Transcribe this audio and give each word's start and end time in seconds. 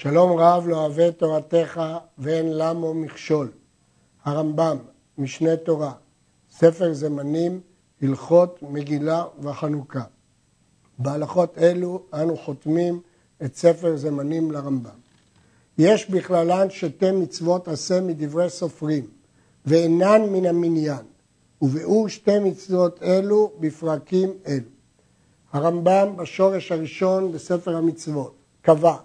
שלום 0.00 0.38
רב 0.38 0.68
לא 0.68 0.76
אוהב 0.76 1.10
תורתך 1.10 1.80
ואין 2.18 2.58
למו 2.58 2.94
מכשול. 2.94 3.50
הרמב"ם, 4.24 4.76
משנה 5.18 5.56
תורה, 5.56 5.92
ספר 6.50 6.92
זמנים, 6.92 7.60
הלכות 8.02 8.58
מגילה 8.62 9.24
וחנוכה. 9.42 10.02
בהלכות 10.98 11.58
אלו 11.58 12.02
אנו 12.14 12.36
חותמים 12.36 13.00
את 13.44 13.56
ספר 13.56 13.96
זמנים 13.96 14.50
לרמב"ם. 14.50 14.98
יש 15.78 16.10
בכללן 16.10 16.70
שתי 16.70 17.10
מצוות 17.10 17.68
עשה 17.68 18.00
מדברי 18.00 18.50
סופרים, 18.50 19.06
ואינן 19.66 20.22
מן 20.32 20.46
המניין, 20.46 21.06
וביאור 21.62 22.08
שתי 22.08 22.38
מצוות 22.38 23.02
אלו 23.02 23.52
בפרקים 23.60 24.32
אלו. 24.46 24.68
הרמב"ם 25.52 26.16
בשורש 26.16 26.72
הראשון 26.72 27.32
בספר 27.32 27.76
המצוות 27.76 28.34
קבע 28.62 28.96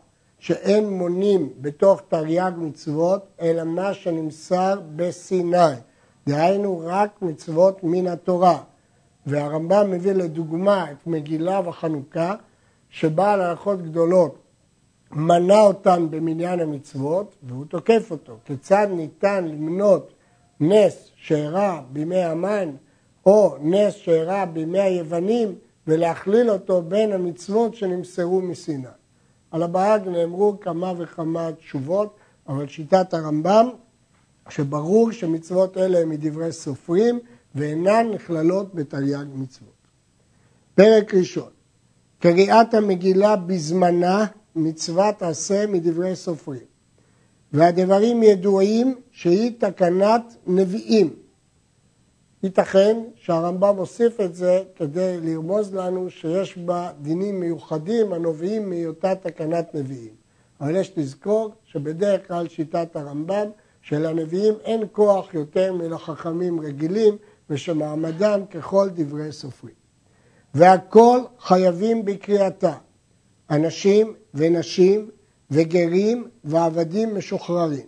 שאין 0.44 0.90
מונים 0.90 1.50
בתוך 1.62 2.02
תרי"ג 2.08 2.52
מצוות 2.58 3.26
אלא 3.42 3.64
מה 3.64 3.94
שנמסר 3.94 4.80
בסיני, 4.96 5.58
דהיינו 6.28 6.82
רק 6.86 7.22
מצוות 7.22 7.84
מן 7.84 8.08
התורה. 8.08 8.64
והרמב"ם 9.26 9.92
מביא 9.92 10.12
לדוגמה 10.12 10.92
את 10.92 11.08
מגילה 11.08 11.62
וחנוכה, 11.66 12.36
שבעל 12.90 13.42
הלכות 13.42 13.82
גדולות 13.82 14.38
מנה 15.12 15.62
אותן 15.62 16.08
במניין 16.10 16.60
המצוות, 16.60 17.36
והוא 17.44 17.66
תוקף 17.66 18.12
אותו. 18.12 18.38
כיצד 18.46 18.88
ניתן 18.92 19.48
למנות 19.48 20.14
נס 20.60 21.12
שאירע 21.16 21.82
בימי 21.92 22.24
המן, 22.24 22.70
או 23.26 23.56
נס 23.62 23.94
שאירע 23.94 24.46
בימי 24.46 24.80
היוונים, 24.80 25.56
ולהכליל 25.88 26.50
אותו 26.50 26.82
בין 26.82 27.12
המצוות 27.12 27.76
שנמסרו 27.76 28.42
מסיני. 28.42 28.88
על 29.54 29.64
הבאג 29.64 30.08
נאמרו 30.08 30.60
כמה 30.60 30.94
וכמה 30.98 31.52
תשובות, 31.52 32.18
אבל 32.48 32.68
שיטת 32.68 33.14
הרמב"ם, 33.14 33.70
שברור 34.50 35.12
שמצוות 35.12 35.78
אלה 35.78 36.00
הן 36.00 36.10
מדברי 36.10 36.52
סופרים 36.52 37.20
ואינן 37.56 38.08
נכללות 38.14 38.76
בתרי"ג 38.76 39.26
מצוות. 39.36 39.74
פרק 40.76 41.14
ראשון, 41.14 41.50
קריאת 42.20 42.74
המגילה 42.74 43.36
בזמנה 43.36 44.26
מצוות 44.56 45.22
עשה 45.22 45.68
מדברי 45.68 46.16
סופרים. 46.16 46.66
והדברים 47.54 48.24
ידועים 48.24 48.96
שהיא 49.12 49.52
תקנת 49.60 50.36
נביאים, 50.48 51.14
ייתכן 52.44 52.98
שהרמב"ם 53.16 53.76
הוסיף 53.78 54.22
את 54.22 54.36
זה 54.36 54.64
כדי 54.76 55.18
לרמוז 55.22 55.74
לנו 55.74 56.10
שיש 56.10 56.58
בה 56.58 56.92
דינים 57.02 57.40
מיוחדים 57.40 58.14
הנובעים 58.14 58.70
מהיותה 58.70 59.16
תקנת 59.16 59.76
נביאים. 59.76 60.14
אבל 60.62 60.76
יש 60.76 60.94
לזכור 60.98 61.54
שבדרך 61.66 62.28
כלל 62.28 62.48
שיטת 62.48 62.96
הרמב"ם 62.96 63.48
שלנביאים 63.82 64.54
אין 64.64 64.84
כוח 64.92 65.34
יותר 65.34 65.74
מלחכמים 65.74 66.60
רגילים 66.60 67.18
ושמעמדם 67.50 68.46
ככל 68.52 68.90
דברי 68.94 69.32
סופרים. 69.32 69.76
והכל 70.54 71.20
חייבים 71.40 72.06
בקריאתה, 72.06 72.74
אנשים 73.50 74.14
ונשים 74.34 75.10
וגרים 75.52 76.28
ועבדים 76.44 77.16
משוחררים. 77.16 77.88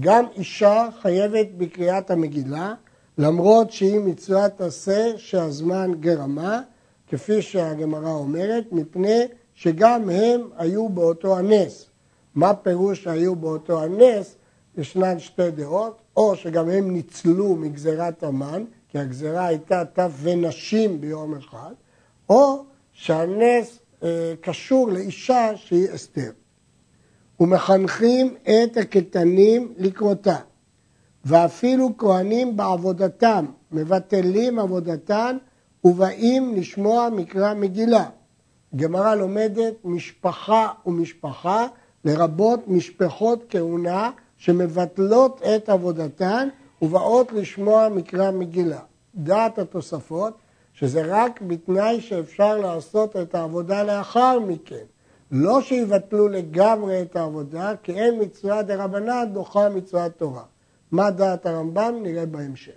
גם 0.00 0.24
אישה 0.36 0.88
חייבת 1.02 1.46
בקריאת 1.56 2.10
המגילה 2.10 2.74
למרות 3.18 3.70
שהיא 3.70 4.00
מצוות 4.00 4.60
עשה 4.60 5.12
שהזמן 5.16 5.92
גרמה, 6.00 6.60
כפי 7.08 7.42
שהגמרא 7.42 8.12
אומרת, 8.12 8.72
מפני 8.72 9.20
שגם 9.54 10.10
הם 10.10 10.40
היו 10.56 10.88
באותו 10.88 11.38
הנס. 11.38 11.86
מה 12.34 12.54
פירוש 12.54 13.02
שהיו 13.02 13.36
באותו 13.36 13.82
הנס? 13.82 14.36
ישנן 14.76 15.18
שתי 15.18 15.50
דעות, 15.50 15.98
או 16.16 16.36
שגם 16.36 16.70
הם 16.70 16.90
ניצלו 16.90 17.56
מגזירת 17.56 18.22
המן, 18.22 18.64
כי 18.88 18.98
הגזירה 18.98 19.46
הייתה 19.46 19.84
טף 19.84 20.10
ונשים 20.22 21.00
ביום 21.00 21.34
אחד, 21.34 21.72
או 22.28 22.64
שהנס 22.92 23.78
אה, 24.02 24.34
קשור 24.40 24.88
לאישה 24.88 25.50
שהיא 25.56 25.88
אסתר. 25.94 26.30
ומחנכים 27.40 28.34
את 28.42 28.76
הקטנים 28.76 29.72
לקרותה. 29.76 30.36
ואפילו 31.28 31.90
כהנים 31.98 32.56
בעבודתם 32.56 33.46
מבטלים 33.72 34.58
עבודתן 34.58 35.36
ובאים 35.84 36.54
לשמוע 36.54 37.08
מקרא 37.12 37.54
מגילה. 37.54 38.04
גמרא 38.76 39.14
לומדת 39.14 39.74
משפחה 39.84 40.68
ומשפחה, 40.86 41.66
לרבות 42.04 42.68
משפחות 42.68 43.44
כהונה 43.48 44.10
שמבטלות 44.36 45.42
את 45.42 45.68
עבודתן 45.68 46.48
ובאות 46.82 47.32
לשמוע 47.32 47.88
מקרא 47.88 48.30
מגילה. 48.30 48.80
דעת 49.14 49.58
התוספות 49.58 50.34
שזה 50.72 51.02
רק 51.06 51.40
בתנאי 51.42 52.00
שאפשר 52.00 52.56
לעשות 52.56 53.16
את 53.16 53.34
העבודה 53.34 53.82
לאחר 53.82 54.40
מכן. 54.40 54.84
לא 55.30 55.62
שיבטלו 55.62 56.28
לגמרי 56.28 57.02
את 57.02 57.16
העבודה, 57.16 57.72
כי 57.82 57.92
אין 57.92 58.22
מצווה 58.22 58.62
דרבנן 58.62 59.24
דוחה 59.32 59.68
מצוות 59.68 60.12
תורה. 60.12 60.42
מה 60.92 61.10
דעת 61.10 61.46
הרמב"ם? 61.46 61.94
נראה 62.02 62.26
בהמשך. 62.26 62.72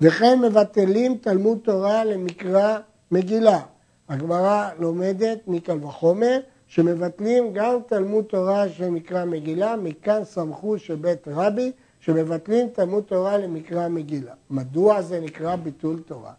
וכן 0.00 0.40
מבטלים 0.40 1.18
תלמוד 1.20 1.58
תורה 1.64 2.04
למקרא 2.04 2.78
מגילה. 3.10 3.60
הגמרא 4.08 4.68
לומדת 4.78 5.38
מקל 5.46 5.84
וחומר 5.84 6.40
שמבטלים 6.66 7.52
גם 7.52 7.78
תלמוד 7.86 8.24
תורה 8.24 8.68
של 8.68 8.90
מקרא 8.90 9.24
מגילה, 9.24 9.76
מכאן 9.76 10.24
סמכו 10.24 10.78
של 10.78 10.94
בית 10.94 11.28
רבי 11.28 11.72
שמבטלים 12.00 12.68
תלמוד 12.68 13.04
תורה 13.04 13.38
למקרא 13.38 13.88
מגילה. 13.88 14.34
מדוע 14.50 15.02
זה 15.02 15.20
נקרא 15.20 15.56
ביטול 15.56 16.02
תורה? 16.06 16.32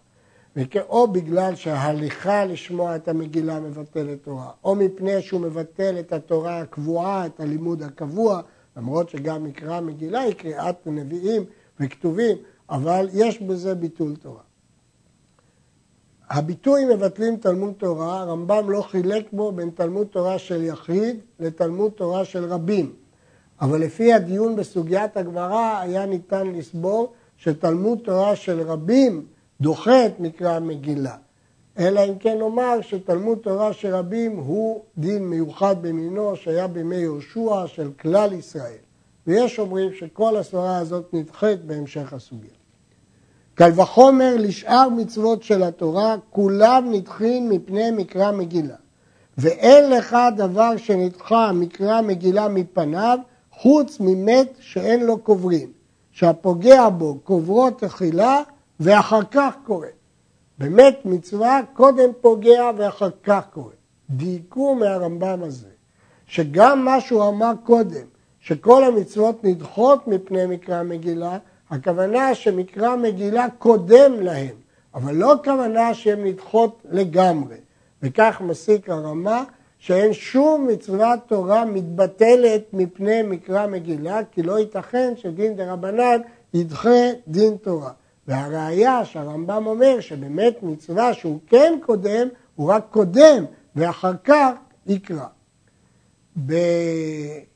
או 0.89 1.07
בגלל 1.07 1.55
שההליכה 1.55 2.45
לשמוע 2.45 2.95
את 2.95 3.07
המגילה 3.07 3.59
מבטלת 3.59 4.23
תורה, 4.23 4.49
או 4.63 4.75
מפני 4.75 5.21
שהוא 5.21 5.41
מבטל 5.41 5.95
את 5.99 6.13
התורה 6.13 6.59
הקבועה, 6.59 7.25
את 7.25 7.39
הלימוד 7.39 7.83
הקבוע, 7.83 8.41
למרות 8.77 9.09
שגם 9.09 9.43
מקרא 9.43 9.79
מגילה 9.79 10.19
היא 10.19 10.33
קריאת 10.33 10.75
נביאים 10.85 11.43
וכתובים, 11.79 12.37
אבל 12.69 13.09
יש 13.13 13.41
בזה 13.41 13.75
ביטול 13.75 14.15
תורה. 14.15 14.41
הביטוי 16.29 16.95
מבטלים 16.95 17.37
תלמוד 17.37 17.73
תורה, 17.77 18.21
הרמב"ם 18.21 18.69
לא 18.69 18.81
חילק 18.81 19.25
בו 19.33 19.51
בין 19.51 19.69
תלמוד 19.69 20.07
תורה 20.07 20.39
של 20.39 20.63
יחיד 20.63 21.19
לתלמוד 21.39 21.91
תורה 21.91 22.25
של 22.25 22.45
רבים. 22.45 22.93
אבל 23.61 23.81
לפי 23.81 24.13
הדיון 24.13 24.55
בסוגיית 24.55 25.17
הגמרא 25.17 25.79
היה 25.81 26.05
ניתן 26.05 26.47
לסבור 26.47 27.13
שתלמוד 27.37 27.99
תורה 28.03 28.35
של 28.35 28.61
רבים 28.61 29.25
דוחה 29.61 30.05
את 30.05 30.19
מקרא 30.19 30.51
המגילה. 30.51 31.15
אלא 31.79 32.01
אם 32.09 32.17
כן 32.19 32.37
נאמר 32.37 32.81
שתלמוד 32.81 33.37
תורה 33.37 33.73
של 33.73 33.95
רבים 33.95 34.37
הוא 34.37 34.81
דין 34.97 35.27
מיוחד 35.29 35.75
במינו 35.81 36.35
שהיה 36.35 36.67
בימי 36.67 36.95
יהושע 36.95 37.67
של 37.67 37.91
כלל 38.01 38.33
ישראל. 38.33 38.77
ויש 39.27 39.59
אומרים 39.59 39.93
שכל 39.93 40.37
הסברה 40.37 40.77
הזאת 40.77 41.13
נדחית 41.13 41.65
בהמשך 41.65 42.13
הסוגיה. 42.13 42.49
קל 43.55 43.71
וחומר 43.75 44.35
לשאר 44.39 44.89
מצוות 44.89 45.43
של 45.43 45.63
התורה, 45.63 46.15
כולם 46.29 46.91
נדחים 46.91 47.49
מפני 47.49 47.91
מקרא 47.91 48.31
מגילה. 48.31 48.75
ואין 49.37 49.89
לך 49.89 50.17
דבר 50.37 50.77
שנדחה 50.77 51.51
מקרא 51.51 52.01
מגילה 52.01 52.47
מפניו, 52.47 53.19
חוץ 53.51 53.97
ממת 53.99 54.53
שאין 54.59 55.05
לו 55.05 55.17
קוברים, 55.17 55.71
שהפוגע 56.11 56.89
בו 56.89 57.19
קוברו 57.23 57.69
תחילה 57.71 58.41
ואחר 58.79 59.21
כך 59.31 59.55
קורא. 59.65 59.87
באמת 60.57 60.99
מצווה 61.05 61.59
קודם 61.73 62.09
פוגע 62.21 62.71
ואחר 62.77 63.09
כך 63.23 63.45
קורא. 63.53 63.71
דייקו 64.09 64.75
מהרמב"ם 64.75 65.43
הזה, 65.43 65.67
שגם 66.27 66.85
מה 66.85 67.01
שהוא 67.01 67.29
אמר 67.29 67.51
קודם, 67.63 68.05
שכל 68.39 68.83
המצוות 68.83 69.43
נדחות 69.43 70.07
מפני 70.07 70.45
מקרא 70.45 70.83
מגילה, 70.83 71.37
הכוונה 71.69 72.35
שמקרא 72.35 72.95
מגילה 72.95 73.47
קודם 73.57 74.21
להם, 74.21 74.55
אבל 74.93 75.15
לא 75.15 75.33
הכוונה 75.33 75.93
שהן 75.93 76.23
נדחות 76.23 76.81
לגמרי. 76.89 77.55
וכך 78.03 78.41
מסיק 78.45 78.89
הרמה 78.89 79.43
שאין 79.79 80.13
שום 80.13 80.67
מצוות 80.67 81.19
תורה 81.27 81.65
מתבטלת 81.65 82.63
מפני 82.73 83.21
מקרא 83.23 83.67
מגילה, 83.67 84.19
כי 84.31 84.43
לא 84.43 84.59
ייתכן 84.59 85.13
שדין 85.15 85.55
דה 85.55 85.73
רבנן 85.73 86.21
ידחה 86.53 87.09
דין 87.27 87.57
תורה. 87.57 87.91
והראיה 88.27 89.05
שהרמב"ם 89.05 89.67
אומר 89.67 89.99
שבאמת 89.99 90.63
מצווה 90.63 91.13
שהוא 91.13 91.39
כן 91.47 91.79
קודם, 91.85 92.27
הוא 92.55 92.71
רק 92.71 92.85
קודם 92.91 93.45
ואחר 93.75 94.13
כך 94.23 94.51
יקרא. 94.87 95.25
ב... 96.45 96.53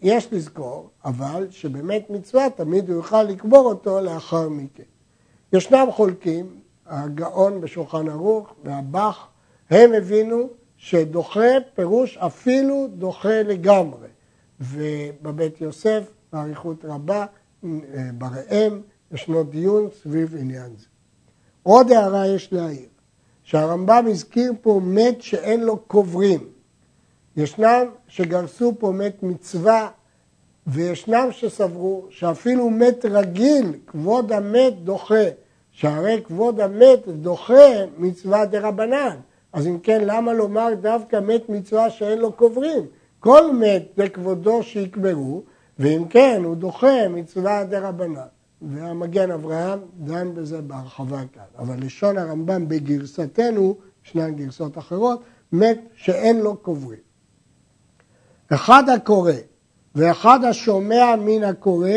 יש 0.02 0.34
לזכור, 0.34 0.90
אבל 1.06 1.48
שבאמת 1.50 2.10
מצווה 2.10 2.50
תמיד 2.50 2.90
הוא 2.90 2.96
יוכל 2.96 3.24
לקבור 3.24 3.66
אותו 3.66 4.02
לאחר 4.02 4.50
מכן. 4.50 4.84
ישנם 5.54 5.88
חולקים, 5.92 6.60
הגאון 6.88 7.62
בשולחן 7.62 8.10
ערוך 8.10 8.54
והבח, 8.64 9.28
הם 9.70 9.94
הבינו 9.94 10.50
שדוחה 10.78 11.50
פירוש 11.76 12.18
אפילו 12.18 12.88
דוחה 12.98 13.42
לגמרי. 13.44 14.08
ובבית 14.60 15.62
יוסף, 15.62 16.04
באריכות 16.34 16.86
רבה, 16.86 17.26
בראם, 18.18 18.82
ישנו 19.14 19.44
דיון 19.44 19.88
סביב 20.02 20.36
עניין 20.40 20.70
זה. 20.78 20.86
עוד 21.64 21.92
הערה 21.92 22.28
יש 22.28 22.54
להעיר, 22.54 22.90
שהרמב"ם 23.44 24.06
הזכיר 24.10 24.54
פה 24.62 24.82
מת 24.84 25.22
שאין 25.22 25.64
לו 25.64 25.78
קוברים. 25.78 26.48
ישנם 27.38 27.86
שגרסו 28.08 28.74
פה 28.80 28.92
מת 28.92 29.24
מצווה, 29.24 29.90
וישנם 30.68 31.28
שסברו 31.32 32.06
שאפילו 32.10 32.70
מת 32.70 33.06
רגיל, 33.06 33.74
כבוד 33.88 34.32
המת 34.32 34.84
דוחה, 34.84 35.24
שהרי 35.72 36.22
כבוד 36.24 36.60
המת 36.60 37.08
דוחה 37.08 37.86
מצווה 37.98 38.46
דה 38.46 38.60
רבנן. 38.60 39.18
אז 39.54 39.68
אם 39.68 39.80
כן, 39.80 40.02
למה 40.06 40.34
לומר 40.34 40.74
דווקא 40.82 41.20
מת 41.20 41.50
מצווה 41.50 41.90
שאין 41.90 42.20
לו 42.20 42.32
קוברים? 42.32 42.86
כל 43.20 43.54
מת 43.54 43.84
זה 43.98 44.10
כבודו 44.10 44.64
שיקברו, 44.64 45.44
ואם 45.80 46.06
כן, 46.10 46.42
הוא 46.44 46.56
דוחה 46.56 47.08
מצווה 47.10 47.64
דה 47.64 47.90
רבנן. 47.90 48.28
והמגן 48.62 49.32
אברהם 49.32 49.80
דן 50.00 50.36
בזה 50.36 50.62
בהרחבה 50.62 51.22
כאן. 51.34 51.44
אבל 51.58 51.76
לשון 51.80 52.18
הרמב"ם 52.18 52.68
בגרסתנו, 52.68 53.76
ישנן 54.06 54.36
גרסות 54.36 54.78
אחרות, 54.78 55.24
מת 55.52 55.80
שאין 55.96 56.40
לו 56.40 56.58
קוברים. 56.58 57.00
אחד 58.54 58.90
הקורא 58.90 59.34
ואחד 59.96 60.44
השומע 60.44 61.16
מן 61.16 61.44
הקורא 61.44 61.90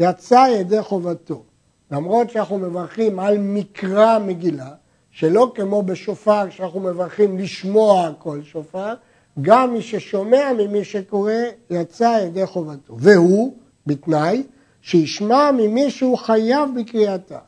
יצא 0.00 0.46
ידי 0.50 0.82
חובתו. 0.82 1.42
למרות 1.90 2.30
שאנחנו 2.30 2.58
מברכים 2.58 3.18
על 3.18 3.38
מקרא 3.38 4.18
מגילה, 4.18 4.70
שלא 5.10 5.52
כמו 5.54 5.82
בשופר 5.82 6.50
שאנחנו 6.50 6.80
מברכים 6.80 7.38
לשמוע 7.38 8.10
כל 8.18 8.42
שופר, 8.42 8.94
גם 9.40 9.72
מי 9.72 9.82
ששומע 9.82 10.52
ממי 10.58 10.84
שקורא 10.84 11.32
יצא 11.70 12.20
ידי 12.26 12.46
חובתו. 12.46 12.96
והוא, 12.98 13.56
בתנאי, 13.86 14.42
שישמע 14.88 15.50
ממי 15.50 15.90
שהוא 15.90 16.18
חייב 16.18 16.68
בקריאתה. 16.76 17.38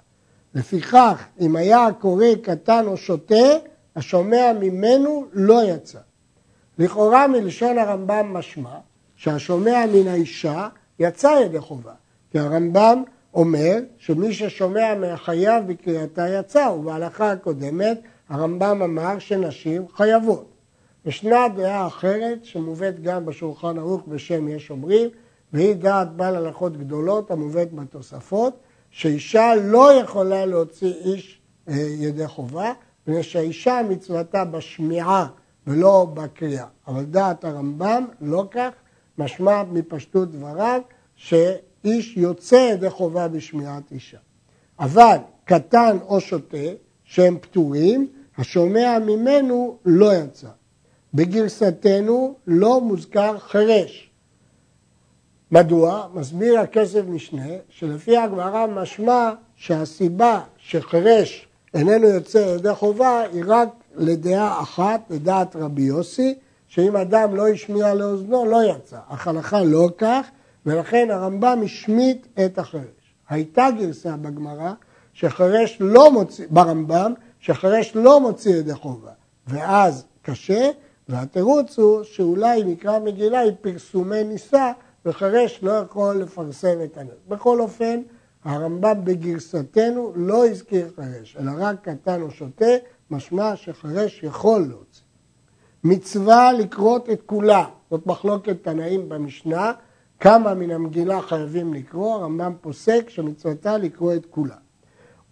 לפיכך, 0.54 1.24
אם 1.40 1.56
היה 1.56 1.86
הקורא 1.86 2.26
קטן 2.42 2.84
או 2.86 2.96
שוטה, 2.96 3.34
השומע 3.96 4.52
ממנו 4.60 5.24
לא 5.32 5.62
יצא. 5.64 5.98
לכאורה 6.78 7.26
מלשון 7.28 7.78
הרמב"ם 7.78 8.32
משמע 8.32 8.74
שהשומע 9.16 9.84
מן 9.92 10.08
האישה 10.08 10.68
יצא 10.98 11.40
ידי 11.44 11.60
חובה, 11.60 11.92
כי 12.30 12.38
הרמב"ם 12.38 13.02
אומר 13.34 13.78
שמי 13.98 14.32
ששומע 14.32 14.94
מהחייב 14.94 15.66
בקריאתה 15.66 16.28
יצא, 16.28 16.68
ובהלכה 16.78 17.32
הקודמת 17.32 18.00
הרמב"ם 18.28 18.82
אמר 18.82 19.18
שנשים 19.18 19.88
חייבות. 19.96 20.46
ישנה 21.06 21.48
דעה 21.48 21.86
אחרת 21.86 22.44
שמובאת 22.44 23.02
גם 23.02 23.26
בשולחן 23.26 23.78
ערוך 23.78 24.02
בשם 24.08 24.48
יש 24.48 24.70
אומרים, 24.70 25.08
והיא 25.52 25.74
דעת 25.74 26.12
בעל 26.12 26.36
הלכות 26.36 26.76
גדולות 26.76 27.30
המובאת 27.30 27.72
בתוספות, 27.72 28.60
שאישה 28.90 29.52
לא 29.62 29.92
יכולה 29.92 30.46
להוציא 30.46 30.92
איש 31.04 31.40
אה, 31.68 31.74
ידי 31.74 32.28
חובה, 32.28 32.72
מפני 33.02 33.22
שהאישה 33.22 33.80
מצוותה 33.88 34.44
בשמיעה 34.44 35.26
ולא 35.66 36.06
בקריאה. 36.14 36.66
אבל 36.86 37.04
דעת 37.04 37.44
הרמב"ם 37.44 38.06
לא 38.20 38.48
כך, 38.50 38.70
משמע 39.18 39.62
מפשטות 39.72 40.30
דבריו 40.30 40.80
שאיש 41.16 42.16
יוצא 42.16 42.70
ידי 42.72 42.90
חובה 42.90 43.28
בשמיעת 43.28 43.92
אישה. 43.92 44.18
אבל 44.78 45.16
קטן 45.44 45.98
או 46.06 46.20
שוטה 46.20 46.56
שהם 47.04 47.38
פטורים, 47.40 48.08
השומע 48.38 48.98
ממנו 48.98 49.78
לא 49.84 50.14
יצא. 50.14 50.48
בגרסתנו 51.14 52.34
לא 52.46 52.80
מוזכר 52.80 53.38
חירש. 53.38 54.09
מדוע? 55.52 56.06
מסביר 56.14 56.60
הכסף 56.60 57.02
משנה 57.08 57.48
שלפי 57.68 58.16
הגמרא 58.16 58.66
משמע 58.66 59.30
שהסיבה 59.56 60.40
שחירש 60.58 61.48
איננו 61.74 62.06
יוצא 62.06 62.54
ידי 62.56 62.74
חובה 62.74 63.22
היא 63.32 63.44
רק 63.46 63.68
לדעה 63.96 64.62
אחת, 64.62 65.00
לדעת 65.10 65.56
רבי 65.56 65.82
יוסי, 65.82 66.34
שאם 66.68 66.96
אדם 66.96 67.36
לא 67.36 67.48
השמיע 67.48 67.94
לאוזנו 67.94 68.44
לא 68.44 68.58
יצא. 68.64 68.98
אך 69.08 69.28
הלכה 69.28 69.62
לא 69.62 69.88
כך, 69.98 70.26
ולכן 70.66 71.08
הרמב"ם 71.10 71.60
השמיט 71.64 72.26
את 72.44 72.58
החרש. 72.58 73.14
הייתה 73.28 73.68
גרסה 73.78 74.16
בגמרא 74.16 74.72
שחרש 75.12 75.76
לא 75.80 76.12
מוציא, 76.12 76.46
ברמב"ם, 76.50 77.12
שחרש 77.40 77.92
לא 77.94 78.20
מוציא 78.20 78.56
ידי 78.56 78.74
חובה, 78.74 79.10
ואז 79.46 80.04
קשה, 80.22 80.70
והתירוץ 81.08 81.78
הוא 81.78 82.02
שאולי 82.02 82.62
מקרא 82.64 82.98
מגילה 82.98 83.38
היא 83.38 83.52
פרסומי 83.60 84.24
נישא, 84.24 84.70
וחרש 85.06 85.60
לא 85.62 85.72
יכול 85.72 86.16
לפרסם 86.16 86.78
את 86.84 86.96
הנס. 86.96 87.18
בכל 87.28 87.60
אופן, 87.60 88.00
הרמב"ם 88.44 89.04
בגרסתנו 89.04 90.12
לא 90.16 90.46
הזכיר 90.46 90.90
חרש, 90.96 91.36
אלא 91.40 91.52
רק 91.58 91.88
קטן 91.88 92.22
או 92.22 92.30
שוטה, 92.30 92.74
משמע 93.10 93.56
שחרש 93.56 94.22
יכול 94.22 94.60
להוציא. 94.68 95.02
מצווה 95.84 96.52
לקרות 96.52 97.10
את 97.10 97.22
כולה, 97.26 97.64
זאת 97.90 98.06
מחלוקת 98.06 98.56
תנאים 98.62 99.08
במשנה, 99.08 99.72
כמה 100.20 100.54
מן 100.54 100.70
המגילה 100.70 101.22
חייבים 101.22 101.74
לקרוא, 101.74 102.14
הרמב"ם 102.14 102.52
פוסק 102.60 103.08
שמצוותה 103.08 103.78
לקרוא 103.78 104.14
את 104.14 104.26
כולה. 104.26 104.56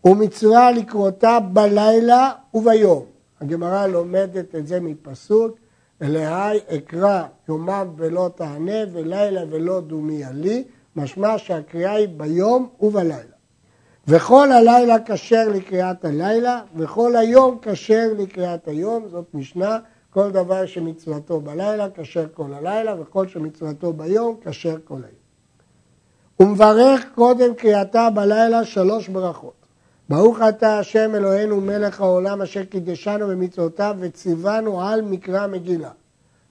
ומצווה 0.05 0.71
לקרותה 0.71 1.41
בלילה 1.41 2.33
וביום. 2.55 3.05
הגמרא 3.41 3.87
לומדת 3.87 4.55
את 4.55 4.67
זה 4.67 4.81
מפסוק, 4.81 5.59
אלוהי 6.03 6.59
אקרא 6.77 7.23
יומם 7.49 7.89
ולא 7.97 8.31
תענה 8.35 8.81
ולילה 8.93 9.41
ולא 9.51 9.81
דומיה 9.81 10.33
לי, 10.33 10.65
משמע 10.97 11.39
שהקריאה 11.39 11.93
היא 11.93 12.09
ביום 12.17 12.69
ובלילה. 12.81 13.39
וכל 14.09 14.53
הלילה 14.53 14.97
כשר 15.07 15.49
לקריאת 15.55 16.05
הלילה, 16.05 16.63
וכל 16.77 17.17
היום 17.17 17.59
כשר 17.63 18.09
לקריאת 18.19 18.69
היום, 18.69 19.09
זאת 19.09 19.35
משנה, 19.35 19.79
כל 20.11 20.31
דבר 20.31 20.67
שמצוותו 20.67 21.41
בלילה 21.41 21.87
כשר 21.91 22.27
כל 22.35 22.55
הלילה, 22.55 23.01
וכל 23.01 23.29
שמצוותו 23.29 23.93
ביום 23.93 24.37
כשר 24.45 24.77
כל 24.85 24.95
היום. 24.95 25.29
ומברך 26.41 27.07
קודם 27.15 27.55
קריאתה 27.55 28.11
בלילה 28.11 28.65
שלוש 28.65 29.09
ברכות. 29.09 29.58
ברוך 30.09 30.39
אתה 30.49 30.79
השם 30.79 31.15
אלוהינו 31.15 31.61
מלך 31.61 32.01
העולם 32.01 32.43
אשר 32.43 32.65
קידשנו 32.65 33.29
במצוותיו 33.29 33.97
וציוונו 34.01 34.83
על 34.83 35.03
מקרא 35.03 35.47
מגילה. 35.47 35.91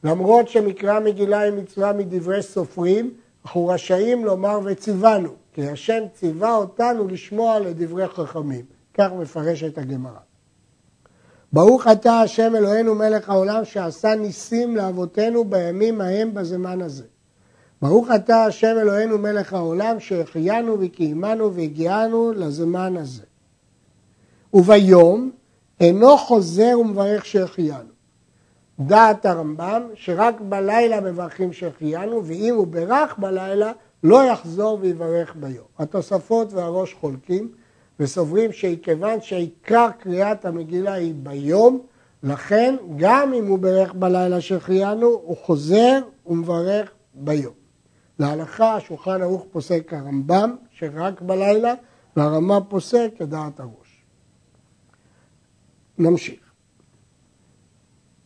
למרות 0.03 0.49
שמקרא 0.49 0.99
מגילה 0.99 1.39
היא 1.39 1.53
מצווה 1.53 1.93
מדברי 1.93 2.43
סופרים, 2.43 3.13
אנחנו 3.45 3.67
רשאים 3.67 4.25
לומר 4.25 4.59
וציוונו, 4.65 5.29
כי 5.53 5.69
השם 5.69 6.03
ציווה 6.13 6.55
אותנו 6.55 7.07
לשמוע 7.07 7.59
לדברי 7.59 8.07
חכמים. 8.07 8.65
כך 8.93 9.09
מפרשת 9.19 9.77
הגמרא. 9.77 10.19
ברוך 11.53 11.87
אתה 11.87 12.19
השם 12.19 12.55
אלוהינו 12.55 12.95
מלך 12.95 13.29
העולם 13.29 13.65
שעשה 13.65 14.15
ניסים 14.15 14.77
לאבותינו 14.77 15.43
בימים 15.45 16.01
ההם 16.01 16.33
בזמן 16.33 16.81
הזה. 16.81 17.03
ברוך 17.81 18.07
אתה 18.15 18.45
השם 18.45 18.75
אלוהינו 18.81 19.17
מלך 19.17 19.53
העולם 19.53 19.99
שהחיינו 19.99 20.77
וקיימנו 20.79 21.53
והגיענו 21.53 22.31
לזמן 22.31 22.97
הזה. 22.97 23.23
וביום 24.53 25.31
אינו 25.79 26.17
חוזר 26.17 26.79
ומברך 26.79 27.25
שהחיינו. 27.25 27.97
דעת 28.79 29.25
הרמב"ם 29.25 29.81
שרק 29.95 30.35
בלילה 30.41 31.01
מברכים 31.01 31.53
שהחיינו 31.53 32.25
ואם 32.25 32.55
הוא 32.55 32.67
ברך 32.67 33.17
בלילה 33.17 33.71
לא 34.03 34.23
יחזור 34.23 34.77
ויברך 34.81 35.35
ביום. 35.35 35.65
התוספות 35.79 36.53
והראש 36.53 36.93
חולקים 36.93 37.51
וסוברים 37.99 38.51
שכיוון 38.51 39.21
שעיקר 39.21 39.87
קריאת 39.99 40.45
המגילה 40.45 40.93
היא 40.93 41.13
ביום, 41.17 41.79
לכן 42.23 42.75
גם 42.97 43.33
אם 43.33 43.47
הוא 43.47 43.59
ברך 43.59 43.93
בלילה 43.93 44.41
שהחיינו, 44.41 45.07
הוא 45.07 45.37
חוזר 45.37 45.99
ומברך 46.25 46.91
ביום. 47.13 47.53
להלכה 48.19 48.75
השולחן 48.75 49.21
ערוך 49.21 49.45
פוסק 49.51 49.93
הרמב"ם 49.93 50.55
שרק 50.71 51.21
בלילה 51.21 51.73
והרמב"ם 52.17 52.61
פוסק 52.69 53.09
כדעת 53.17 53.59
הראש. 53.59 53.86
נמשיך. 55.99 56.39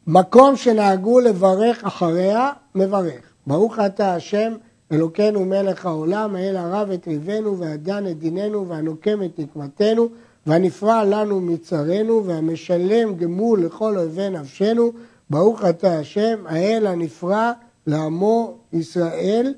מקום 0.08 0.56
שנהגו 0.56 1.20
לברך 1.20 1.84
אחריה, 1.84 2.52
מברך. 2.76 3.34
ברוך 3.48 3.80
אתה 3.80 4.16
השם 4.16 4.54
אלוקינו 4.92 5.46
מלך 5.46 5.86
העולם, 5.86 6.36
האל 6.36 6.58
הרב 6.58 6.90
את 6.92 7.08
ריבנו 7.08 7.58
והדן 7.58 8.08
את 8.08 8.20
דיננו 8.20 8.68
והנוקם 8.68 9.24
את 9.24 9.40
נקמתנו 9.40 10.10
והנפרע 10.46 11.04
לנו 11.04 11.42
מצרינו 11.42 12.26
והמשלם 12.26 13.16
גמול 13.16 13.66
לכל 13.66 13.98
אויבי 13.98 14.30
נפשנו, 14.30 14.92
ברוך 15.30 15.66
אתה 15.66 16.00
השם, 16.00 16.44
האל 16.46 16.88
הנפרע 16.88 17.52
לעמו 17.88 18.58
ישראל 18.74 19.54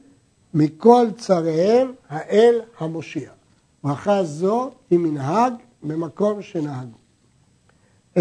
מכל 0.54 1.06
צריהם, 1.18 1.92
האל 2.10 2.62
המושיע. 2.80 3.30
ברכה 3.84 4.24
זו 4.24 4.72
היא 4.90 5.00
מנהג 5.00 5.54
במקום 5.84 6.42
שנהגו. 6.42 7.03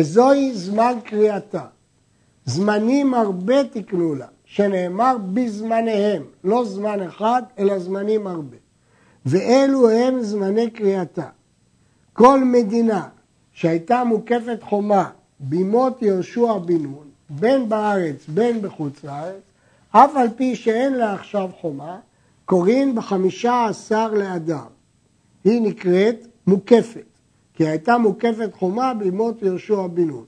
זוהי 0.01 0.55
זמן 0.55 0.95
קריאתה. 1.05 1.65
זמנים 2.45 3.15
הרבה 3.15 3.65
תקנו 3.65 4.15
לה, 4.15 4.27
שנאמר 4.45 5.17
בזמניהם, 5.33 6.23
לא 6.45 6.65
זמן 6.65 7.03
אחד, 7.03 7.43
אלא 7.59 7.79
זמנים 7.79 8.27
הרבה. 8.27 8.57
ואלו 9.27 9.91
הם 9.91 10.23
זמני 10.23 10.71
קריאתה. 10.71 11.29
כל 12.13 12.45
מדינה 12.45 13.09
שהייתה 13.53 14.05
מוקפת 14.05 14.59
חומה 14.63 15.11
בימות 15.41 16.03
יהושע 16.03 16.59
בן 16.59 16.83
נון, 16.83 17.09
בין 17.31 17.69
בארץ 17.69 18.29
בין 18.29 18.63
בחוץ 18.63 19.05
לארץ, 19.05 19.43
אף 19.91 20.17
על 20.17 20.29
פי 20.37 20.57
שאין 20.57 20.95
לה 20.95 21.15
עכשיו 21.15 21.51
חומה, 21.61 21.99
קוראים 22.45 22.95
בחמישה 22.95 23.67
עשר 23.67 24.13
לאדם. 24.13 24.67
היא 25.45 25.63
נקראת 25.63 26.27
מוקפת, 26.47 27.12
כי 27.55 27.67
הייתה 27.67 27.99
מוקפת 27.99 28.51
חומה 28.55 28.95
בימות 28.95 29.43
יהושע 29.43 29.87
בן 29.87 30.09
נון. 30.09 30.25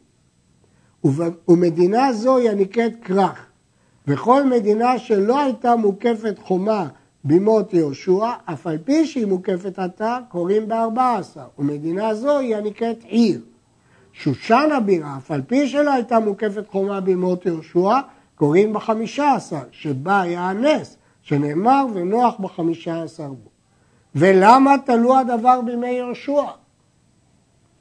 ומדינה 1.49 2.13
זו 2.13 2.37
היא 2.37 2.51
הנקראת 2.51 2.93
כרך, 3.03 3.47
וכל 4.07 4.45
מדינה 4.45 4.99
שלא 4.99 5.41
הייתה 5.41 5.77
מוקפת 5.77 6.39
חומה 6.43 6.89
בימות 7.25 7.75
יהושע, 7.75 8.31
אף 8.45 8.67
על 8.67 8.79
פי 8.79 9.07
שהיא 9.07 9.27
מוקפת 9.27 9.79
עתה, 9.79 10.19
קוראים 10.29 10.69
בארבע 10.69 11.17
עשר, 11.17 11.47
ומדינה 11.59 12.15
זו 12.15 12.39
היא 12.39 12.57
הנקראת 12.57 13.05
עיר. 13.05 13.41
שושן 14.13 14.69
הבירה, 14.77 15.17
אף 15.17 15.31
על 15.31 15.43
פי 15.43 15.69
שלא 15.69 15.93
הייתה 15.93 16.19
מוקפת 16.21 16.67
חומה 16.69 17.01
בימות 17.01 17.47
יהושע, 17.47 18.01
קוראים 18.35 18.73
בחמישה 18.73 19.35
עשר, 19.35 19.63
שבה 19.71 20.21
היה 20.21 20.51
הנס, 20.51 20.97
שנאמר 21.23 21.87
ונוח 21.95 22.35
בחמישה 22.41 23.03
עשר 23.03 23.29
בו. 23.29 23.51
ולמה 24.15 24.75
תלו 24.87 25.19
הדבר 25.19 25.61
בימי 25.61 25.89
יהושע? 25.89 26.43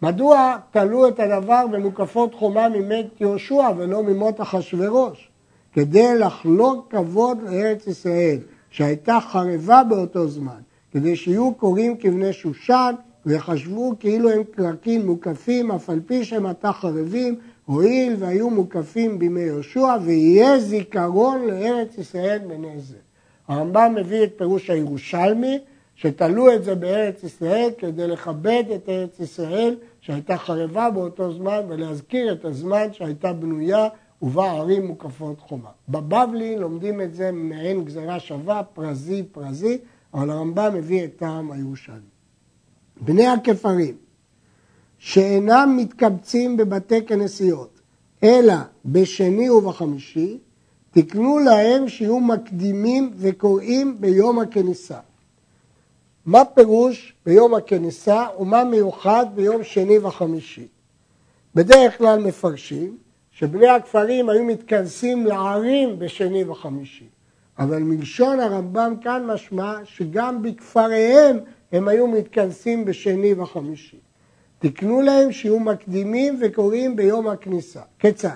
מדוע 0.03 0.57
תלו 0.71 1.07
את 1.07 1.19
הדבר 1.19 1.67
במוקפות 1.71 2.33
חומה 2.33 2.69
ממית 2.69 3.21
יהושע 3.21 3.69
ולא 3.77 4.03
ממות 4.03 4.41
אחשורוש? 4.41 5.29
כדי 5.73 6.17
לחלוק 6.19 6.91
כבוד 6.91 7.37
לארץ 7.41 7.87
ישראל, 7.87 8.37
שהייתה 8.69 9.19
חרבה 9.21 9.83
באותו 9.89 10.27
זמן, 10.27 10.59
כדי 10.91 11.15
שיהיו 11.15 11.53
קוראים 11.53 11.97
כבני 11.97 12.33
שושן 12.33 12.93
וחשבו 13.25 13.93
כאילו 13.99 14.29
הם 14.29 14.43
קרקים 14.43 15.05
מוקפים, 15.05 15.71
אף 15.71 15.89
על 15.89 15.99
פי 16.05 16.23
שהם 16.23 16.45
עתה 16.45 16.71
חרבים, 16.71 17.35
הואיל 17.65 18.15
והיו 18.19 18.49
מוקפים 18.49 19.19
בימי 19.19 19.41
יהושע, 19.41 19.95
ויהיה 20.03 20.59
זיכרון 20.59 21.47
לארץ 21.47 21.97
ישראל 21.97 22.39
בני 22.47 22.79
זה. 22.79 22.97
הרמב"ם 23.47 23.95
מביא 23.97 24.23
את 24.23 24.33
פירוש 24.37 24.69
הירושלמי, 24.69 25.59
שתלו 25.95 26.53
את 26.53 26.63
זה 26.63 26.75
בארץ 26.75 27.23
ישראל 27.23 27.69
כדי 27.77 28.07
לכבד 28.07 28.63
את 28.75 28.89
ארץ 28.89 29.19
ישראל 29.19 29.75
שהייתה 30.05 30.37
חרבה 30.37 30.89
באותו 30.89 31.33
זמן 31.33 31.59
ולהזכיר 31.67 32.33
את 32.33 32.45
הזמן 32.45 32.93
שהייתה 32.93 33.33
בנויה 33.33 33.87
ובה 34.21 34.51
ערים 34.51 34.87
מוקפות 34.87 35.39
חומה. 35.39 35.69
בבבלי 35.89 36.57
לומדים 36.57 37.01
את 37.01 37.15
זה 37.15 37.31
מעין 37.31 37.85
גזרה 37.85 38.19
שווה, 38.19 38.63
פרזי 38.63 39.23
פרזי, 39.31 39.77
אבל 40.13 40.29
הרמב"ם 40.29 40.71
מביא 40.73 41.03
את 41.03 41.15
טעם 41.17 41.51
הירושלמי. 41.51 41.99
בני 43.01 43.27
הכפרים 43.27 43.95
שאינם 44.97 45.73
מתקבצים 45.77 46.57
בבתי 46.57 47.05
כנסיות, 47.05 47.81
אלא 48.23 48.55
בשני 48.85 49.49
ובחמישי, 49.49 50.39
תקנו 50.91 51.39
להם 51.39 51.87
שיהיו 51.87 52.19
מקדימים 52.19 53.13
וקוראים 53.15 54.01
ביום 54.01 54.39
הכניסה. 54.39 54.99
מה 56.25 56.45
פירוש 56.45 57.13
ביום 57.25 57.53
הכניסה 57.53 58.25
ומה 58.39 58.63
מיוחד 58.63 59.25
ביום 59.35 59.63
שני 59.63 59.97
וחמישי? 59.97 60.67
בדרך 61.55 61.97
כלל 61.97 62.19
מפרשים 62.19 62.97
שבני 63.31 63.67
הכפרים 63.67 64.29
היו 64.29 64.43
מתכנסים 64.43 65.25
לערים 65.25 65.99
בשני 65.99 66.43
וחמישי, 66.43 67.07
אבל 67.59 67.79
מלשון 67.79 68.39
הרמב"ם 68.39 68.93
כאן 69.01 69.25
משמע 69.25 69.75
שגם 69.83 70.41
בכפריהם 70.41 71.39
הם 71.71 71.87
היו 71.87 72.07
מתכנסים 72.07 72.85
בשני 72.85 73.33
וחמישי. 73.33 73.99
תקנו 74.59 75.01
להם 75.01 75.31
שיהיו 75.31 75.59
מקדימים 75.59 76.39
וקוראים 76.41 76.95
ביום 76.95 77.27
הכניסה. 77.27 77.81
כיצד? 77.99 78.29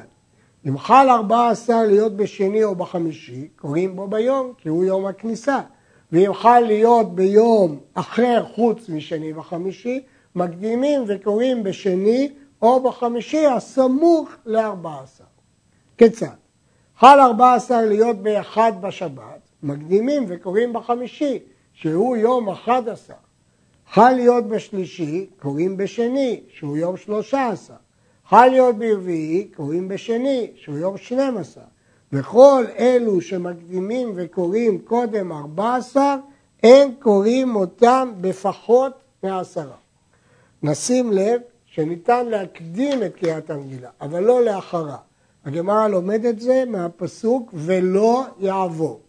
אם 0.67 0.77
חל 0.77 1.09
ארבע 1.09 1.49
עשר 1.49 1.83
להיות 1.83 2.15
בשני 2.15 2.63
או 2.63 2.75
בחמישי, 2.75 3.47
קוראים 3.55 3.95
בו 3.95 4.07
ביום, 4.07 4.53
כי 4.57 4.69
הוא 4.69 4.85
יום 4.85 5.05
הכניסה. 5.05 5.61
חל 6.33 6.59
להיות 6.59 7.15
ביום 7.15 7.79
אחר 7.93 8.45
חוץ 8.55 8.89
משני 8.89 9.33
וחמישי, 9.33 10.03
מקדימים 10.35 11.03
וקוראים 11.07 11.63
בשני 11.63 12.31
או 12.61 12.83
בחמישי 12.83 13.45
הסמוך 13.45 14.29
לארבע 14.45 14.99
עשר. 15.03 15.23
כיצד? 15.97 16.35
חל 16.97 17.19
ארבע 17.19 17.53
עשר 17.53 17.81
להיות 17.85 18.17
באחד 18.17 18.71
בשבת, 18.81 19.49
מקדימים 19.63 20.25
וקוראים 20.27 20.73
בחמישי, 20.73 21.39
שהוא 21.73 22.17
יום 22.17 22.49
אחד 22.49 22.89
עשר. 22.89 23.13
חל 23.89 24.11
להיות 24.11 24.47
בשלישי, 24.47 25.25
קוראים 25.39 25.77
בשני, 25.77 26.41
שהוא 26.49 26.77
יום 26.77 26.97
שלושה 26.97 27.47
עשר. 27.47 27.73
חל 28.29 28.47
להיות 28.47 28.75
ברביעי, 28.75 29.47
קוראים 29.55 29.87
בשני, 29.87 30.51
שהוא 30.55 30.77
יום 30.77 30.97
שנים 30.97 31.37
עשר. 31.37 31.61
וכל 32.13 32.65
אלו 32.79 33.21
שמקדימים 33.21 34.11
וקוראים 34.15 34.79
קודם 34.79 35.31
ארבע 35.31 35.75
עשר, 35.75 36.15
אין 36.63 36.95
קוראים 36.99 37.55
אותם 37.55 38.13
בפחות 38.21 38.93
מעשרה. 39.23 39.75
נשים 40.63 41.11
לב 41.11 41.41
שניתן 41.65 42.25
להקדים 42.25 43.03
את 43.03 43.15
קריאת 43.15 43.49
המגילה, 43.49 43.89
אבל 44.01 44.23
לא 44.23 44.45
לאחרה. 44.45 44.97
הגמרא 45.45 45.87
לומד 45.87 46.25
את 46.25 46.39
זה 46.39 46.63
מהפסוק 46.67 47.51
ולא 47.53 48.25
יעבור. 48.39 49.01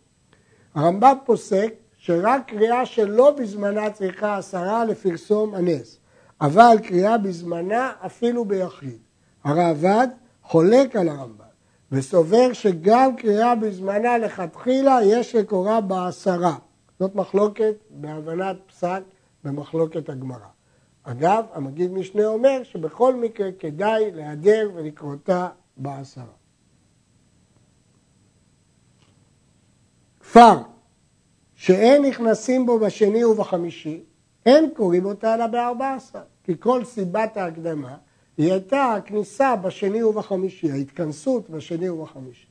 הרמב"ם 0.74 1.16
פוסק 1.24 1.74
שרק 1.98 2.42
קריאה 2.46 2.86
שלא 2.86 3.30
בזמנה 3.30 3.90
צריכה 3.90 4.36
עשרה 4.36 4.84
לפרסום 4.84 5.54
הנס, 5.54 5.98
אבל 6.40 6.76
קריאה 6.82 7.18
בזמנה 7.18 7.92
אפילו 8.06 8.44
ביחיד. 8.44 8.98
הרעב"ד 9.44 10.08
חולק 10.42 10.96
על 10.96 11.08
הרמב"ם 11.08 11.47
וסובר 11.92 12.52
שגם 12.52 13.16
קריאה 13.16 13.54
בזמנה 13.54 14.18
לכתחילה 14.18 14.98
יש 15.04 15.34
לקורא 15.34 15.80
בעשרה. 15.80 16.56
זאת 16.98 17.14
מחלוקת 17.14 17.74
בהבנת 17.90 18.56
פסק 18.66 19.02
במחלוקת 19.44 20.08
הגמרא. 20.08 20.48
אגב, 21.02 21.44
המגיד 21.52 21.92
משנה 21.92 22.26
אומר 22.26 22.62
שבכל 22.62 23.14
מקרה 23.14 23.48
כדאי 23.58 24.10
להיעדר 24.10 24.70
ולקרותה 24.74 25.48
בעשרה. 25.76 26.24
כפר 30.20 30.54
שאין 31.54 32.04
נכנסים 32.04 32.66
בו 32.66 32.78
בשני 32.78 33.24
ובחמישי, 33.24 34.04
אין 34.46 34.70
קוראים 34.76 35.04
אותה 35.04 35.34
אלא 35.34 35.46
בארבע 35.46 35.94
עשר. 35.94 36.22
כי 36.44 36.54
כל 36.60 36.84
סיבת 36.84 37.36
ההקדמה 37.36 37.96
היא 38.38 38.52
הייתה 38.52 38.94
הכניסה 38.94 39.56
בשני 39.56 40.02
ובחמישי, 40.02 40.70
ההתכנסות 40.70 41.50
בשני 41.50 41.88
ובחמישי. 41.88 42.46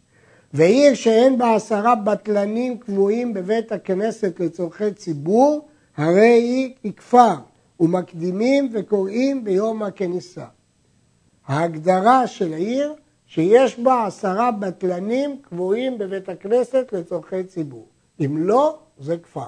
ועיר 0.53 0.93
שאין 0.93 1.37
בה 1.37 1.55
עשרה 1.55 1.95
בטלנים 1.95 2.77
קבועים 2.77 3.33
בבית 3.33 3.71
הכנסת 3.71 4.39
לצורכי 4.39 4.93
ציבור, 4.93 5.67
הרי 5.97 6.73
היא 6.83 6.93
כפר, 6.93 7.35
ומקדימים 7.79 8.69
וקוראים 8.73 9.43
ביום 9.43 9.83
הכניסה. 9.83 10.45
ההגדרה 11.47 12.27
של 12.27 12.53
עיר 12.53 12.93
שיש 13.27 13.79
בה 13.79 14.05
עשרה 14.05 14.51
בטלנים 14.51 15.37
קבועים 15.41 15.97
בבית 15.97 16.29
הכנסת 16.29 16.93
לצורכי 16.93 17.43
ציבור. 17.43 17.87
אם 18.25 18.37
לא, 18.37 18.79
זה 18.99 19.17
כפר. 19.17 19.47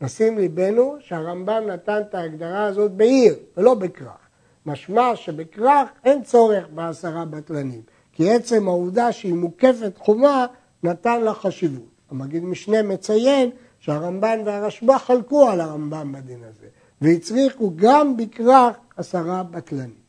נשים 0.00 0.38
ליבנו 0.38 0.96
שהרמב"ם 1.00 1.62
נתן 1.66 2.00
את 2.08 2.14
ההגדרה 2.14 2.64
הזאת 2.64 2.92
בעיר 2.92 3.34
ולא 3.56 3.74
בכרך. 3.74 4.27
משמע 4.68 5.16
שבכרך 5.16 5.88
אין 6.04 6.22
צורך 6.22 6.64
בעשרה 6.74 7.24
בטלנים, 7.24 7.80
כי 8.12 8.30
עצם 8.30 8.68
העובדה 8.68 9.12
שהיא 9.12 9.34
מוקפת 9.34 9.92
חומה 9.98 10.46
נתן 10.82 11.20
לה 11.20 11.34
חשיבות. 11.34 11.88
המגיד 12.10 12.44
משנה 12.44 12.82
מציין 12.82 13.50
שהרמב"ן 13.78 14.38
והרשב"א 14.44 14.98
חלקו 14.98 15.48
על 15.48 15.60
הרמב"ם 15.60 16.12
בדין 16.12 16.38
הזה, 16.44 16.66
והצריכו 17.00 17.72
גם 17.76 18.16
בכרך 18.16 18.76
עשרה 18.96 19.42
בטלנים. 19.42 20.08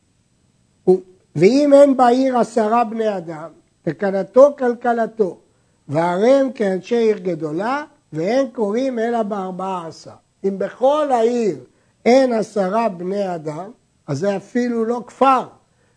ואם 1.36 1.72
אין 1.74 1.96
בעיר 1.96 2.38
עשרה 2.38 2.84
בני 2.84 3.16
אדם, 3.16 3.50
תקנתו 3.82 4.56
כלכלתו, 4.58 5.38
והרי 5.88 6.30
הם 6.30 6.52
כאנשי 6.52 6.96
עיר 6.96 7.18
גדולה, 7.18 7.84
ואין 8.12 8.50
קוראים 8.50 8.98
אלא 8.98 9.22
בארבעה 9.22 9.86
עשר. 9.86 10.10
אם 10.44 10.58
בכל 10.58 11.12
העיר 11.12 11.58
אין 12.04 12.32
עשרה 12.32 12.88
בני 12.88 13.34
אדם, 13.34 13.70
אז 14.10 14.18
זה 14.18 14.36
אפילו 14.36 14.84
לא 14.84 15.02
כפר. 15.06 15.42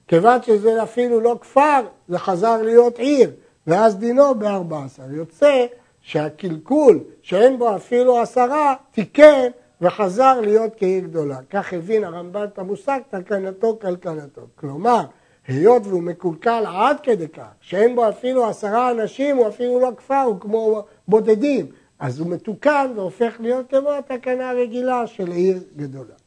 כיוון 0.07 0.41
שזה 0.41 0.83
אפילו 0.83 1.19
לא 1.19 1.37
כפר, 1.41 1.81
זה 2.07 2.19
חזר 2.19 2.61
להיות 2.61 2.99
עיר, 2.99 3.31
ואז 3.67 3.97
דינו 3.97 4.35
בארבע 4.35 4.83
עשר. 4.85 5.03
יוצא 5.11 5.65
שהקלקול 6.01 6.99
שאין 7.21 7.59
בו 7.59 7.75
אפילו 7.75 8.19
עשרה, 8.19 8.75
תיקן 8.91 9.47
וחזר 9.81 10.41
להיות 10.41 10.73
כעיר 10.77 11.03
גדולה. 11.03 11.37
כך 11.49 11.73
הבין 11.73 12.03
הרמב"ן 12.03 12.43
את 12.43 12.59
המושג 12.59 12.99
תקנתו 13.09 13.77
כלכלתו. 13.81 14.41
כלומר, 14.55 15.01
היות 15.47 15.87
והוא 15.87 16.03
מקולקל 16.03 16.63
עד 16.67 16.97
כדי 17.03 17.27
כך, 17.27 17.49
שאין 17.61 17.95
בו 17.95 18.09
אפילו 18.09 18.45
עשרה 18.45 18.91
אנשים, 18.91 19.37
הוא 19.37 19.47
אפילו 19.47 19.79
לא 19.79 19.89
כפר, 19.97 20.21
הוא 20.21 20.39
כמו 20.39 20.83
בודדים, 21.07 21.65
אז 21.99 22.19
הוא 22.19 22.27
מתוקן 22.27 22.91
והופך 22.95 23.35
להיות 23.39 23.69
כמו 23.69 23.91
התקנה 23.91 24.49
הרגילה 24.49 25.07
של 25.07 25.31
עיר 25.31 25.59
גדולה. 25.75 26.22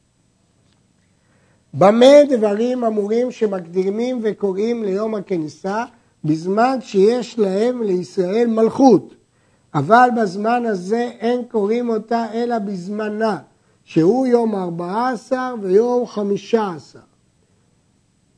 במה 1.78 2.24
דברים 2.28 2.84
אמורים 2.84 3.30
שמקדימים 3.30 4.20
וקוראים 4.22 4.84
ליום 4.84 5.14
הכניסה 5.14 5.84
בזמן 6.24 6.78
שיש 6.80 7.38
להם 7.38 7.82
לישראל 7.82 8.46
מלכות, 8.46 9.14
אבל 9.74 10.08
בזמן 10.16 10.66
הזה 10.66 11.10
אין 11.20 11.42
קוראים 11.50 11.88
אותה 11.88 12.26
אלא 12.34 12.58
בזמנה, 12.58 13.38
שהוא 13.84 14.26
יום 14.26 14.54
ארבע 14.54 15.08
עשר 15.08 15.54
ויום 15.62 16.06
חמישה 16.06 16.70
עשר. 16.76 16.98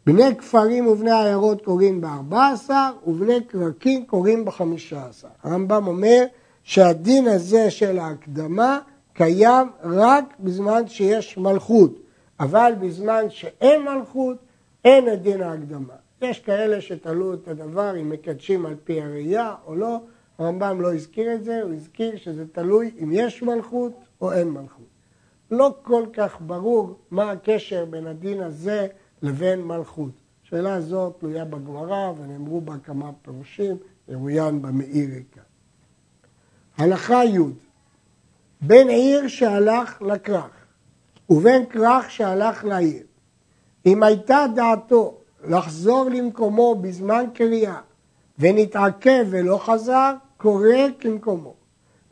בני 0.06 0.36
כפרים 0.36 0.86
ובני 0.86 1.12
עיירות 1.12 1.64
קוראים 1.64 2.00
בארבע 2.00 2.48
עשר 2.48 2.90
ובני 3.06 3.40
קרקים 3.40 4.06
קוראים 4.06 4.44
בחמישה 4.44 5.06
עשר. 5.08 5.28
הרמב"ם 5.42 5.86
אומר 5.86 6.24
שהדין 6.62 7.28
הזה 7.28 7.70
של 7.70 7.98
ההקדמה 7.98 8.78
קיים 9.14 9.68
רק 9.82 10.24
בזמן 10.40 10.88
שיש 10.88 11.38
מלכות, 11.38 12.07
אבל 12.40 12.72
בזמן 12.80 13.30
שאין 13.30 13.82
מלכות 13.82 14.36
אין 14.84 15.12
את 15.12 15.22
דין 15.22 15.42
ההקדמה. 15.42 15.94
יש 16.22 16.40
כאלה 16.40 16.80
שתלו 16.80 17.34
את 17.34 17.48
הדבר 17.48 18.00
אם 18.00 18.10
מקדשים 18.10 18.66
על 18.66 18.74
פי 18.84 19.02
הראייה 19.02 19.54
או 19.66 19.74
לא, 19.74 20.00
הרמב"ם 20.38 20.80
לא 20.80 20.94
הזכיר 20.94 21.34
את 21.34 21.44
זה, 21.44 21.62
הוא 21.62 21.74
הזכיר 21.74 22.16
שזה 22.16 22.44
תלוי 22.52 22.90
אם 23.02 23.10
יש 23.12 23.42
מלכות 23.42 23.92
או 24.20 24.32
אין 24.32 24.50
מלכות. 24.50 24.86
לא 25.50 25.74
כל 25.82 26.06
כך 26.12 26.36
ברור 26.40 26.98
מה 27.10 27.30
הקשר 27.30 27.84
בין 27.84 28.06
הדין 28.06 28.42
הזה 28.42 28.86
לבין 29.22 29.62
מלכות. 29.62 30.10
השאלה 30.44 30.74
הזאת 30.74 31.16
תלויה 31.18 31.44
בגמרא 31.44 32.12
ונאמרו 32.16 32.60
בה 32.60 32.74
כמה 32.84 33.10
פירושים, 33.22 33.76
ירוין 34.08 34.62
במאיריקה. 34.62 35.40
הלכה 36.78 37.24
י' 37.24 37.38
בין 38.60 38.88
עיר 38.88 39.28
שהלך 39.28 40.02
לכרך 40.02 40.57
ובין 41.30 41.66
כרך 41.66 42.10
שהלך 42.10 42.64
לעיר, 42.64 43.02
אם 43.86 44.02
הייתה 44.02 44.44
דעתו 44.54 45.14
לחזור 45.44 46.04
למקומו 46.04 46.74
בזמן 46.74 47.24
קריאה 47.34 47.80
ונתעכב 48.38 49.26
ולא 49.30 49.58
חזר, 49.58 50.12
קורא 50.36 50.76
כמקומו. 51.00 51.54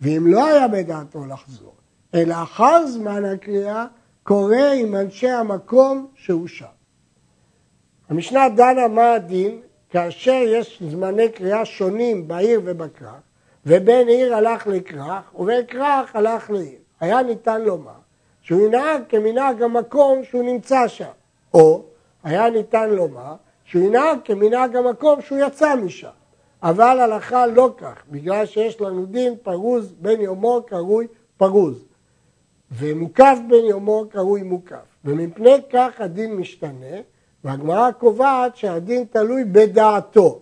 ואם 0.00 0.26
לא 0.26 0.46
היה 0.46 0.68
בדעתו 0.68 1.26
לחזור, 1.26 1.74
אלא 2.14 2.34
אחר 2.42 2.86
זמן 2.86 3.24
הקריאה, 3.24 3.86
קורא 4.22 4.66
עם 4.74 4.96
אנשי 4.96 5.30
המקום 5.30 6.06
שהוא 6.14 6.48
שם. 6.48 6.66
המשנה 8.08 8.48
דנה 8.48 8.88
מה 8.88 9.12
הדין 9.12 9.60
כאשר 9.90 10.40
יש 10.46 10.82
זמני 10.90 11.28
קריאה 11.28 11.64
שונים 11.64 12.28
בעיר 12.28 12.60
ובכרך, 12.64 13.10
ובין 13.66 14.08
עיר 14.08 14.34
הלך 14.34 14.66
לכרך 14.66 15.34
ובין 15.34 15.66
כרך 15.66 16.16
הלך 16.16 16.50
לעיר. 16.50 16.78
היה 17.00 17.22
ניתן 17.22 17.62
לומר 17.62 18.05
שהוא 18.46 18.60
ינהג 18.60 19.02
כמנהג 19.08 19.62
המקום 19.62 20.24
שהוא 20.24 20.42
נמצא 20.42 20.88
שם, 20.88 21.10
או 21.54 21.82
היה 22.24 22.50
ניתן 22.50 22.90
לומר 22.90 23.34
שהוא 23.64 23.82
ינהג 23.82 24.18
כמנהג 24.24 24.76
המקום 24.76 25.20
שהוא 25.22 25.38
יצא 25.46 25.76
משם. 25.76 26.08
אבל 26.62 27.00
הלכה 27.00 27.46
לא 27.46 27.74
כך, 27.78 28.02
בגלל 28.10 28.46
שיש 28.46 28.80
לנו 28.80 29.06
דין 29.06 29.34
פרוז 29.42 29.94
בין 30.00 30.20
יומו 30.20 30.62
קרוי 30.66 31.06
פרוז, 31.36 31.84
ומוקף 32.70 33.38
בין 33.48 33.64
יומו 33.64 34.04
קרוי 34.10 34.42
מוקף, 34.42 34.96
ומפני 35.04 35.56
כך 35.72 35.90
הדין 35.98 36.36
משתנה, 36.36 36.96
והגמרא 37.44 37.90
קובעת 37.90 38.56
שהדין 38.56 39.04
תלוי 39.10 39.44
בדעתו. 39.44 40.40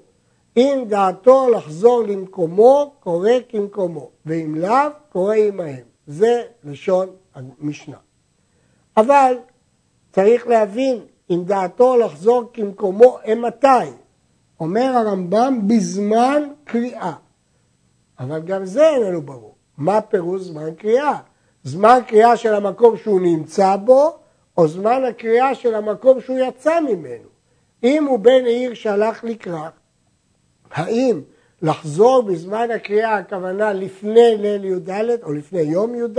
אם 0.56 0.84
דעתו 0.88 1.48
לחזור 1.50 2.02
למקומו, 2.02 2.94
קורא 3.00 3.30
כמקומו, 3.48 4.10
ואם 4.26 4.54
לאו, 4.54 4.90
קורא 5.12 5.34
עמהם. 5.34 5.84
זה 6.06 6.42
לשון 6.64 7.08
המשנה. 7.34 7.96
אבל 8.96 9.38
צריך 10.12 10.46
להבין 10.46 11.00
אם 11.30 11.42
דעתו 11.44 11.96
לחזור 11.96 12.50
כמקומו, 12.52 13.18
אימתי? 13.24 13.66
אומר 14.60 14.92
הרמב"ם 14.94 15.60
בזמן 15.68 16.42
קריאה. 16.64 17.12
אבל 18.18 18.40
גם 18.40 18.64
זה 18.64 18.88
איננו 18.88 19.22
ברור. 19.22 19.54
מה 19.78 20.00
פירוש 20.00 20.42
זמן 20.42 20.74
קריאה? 20.74 21.18
זמן 21.64 21.98
קריאה 22.06 22.36
של 22.36 22.54
המקום 22.54 22.96
שהוא 22.96 23.20
נמצא 23.20 23.76
בו, 23.76 24.18
או 24.56 24.68
זמן 24.68 25.04
הקריאה 25.04 25.54
של 25.54 25.74
המקום 25.74 26.20
שהוא 26.20 26.38
יצא 26.38 26.80
ממנו. 26.80 27.28
אם 27.84 28.04
הוא 28.04 28.18
בן 28.18 28.44
עיר 28.46 28.74
שהלך 28.74 29.24
לקראת, 29.24 29.72
האם 30.70 31.20
לחזור 31.62 32.22
בזמן 32.22 32.70
הקריאה 32.70 33.16
הכוונה 33.16 33.72
לפני 33.72 34.36
ליל 34.38 34.64
י"ד 34.64 34.90
או 35.22 35.32
לפני 35.32 35.60
יום 35.60 35.94
י"ד, 35.94 36.18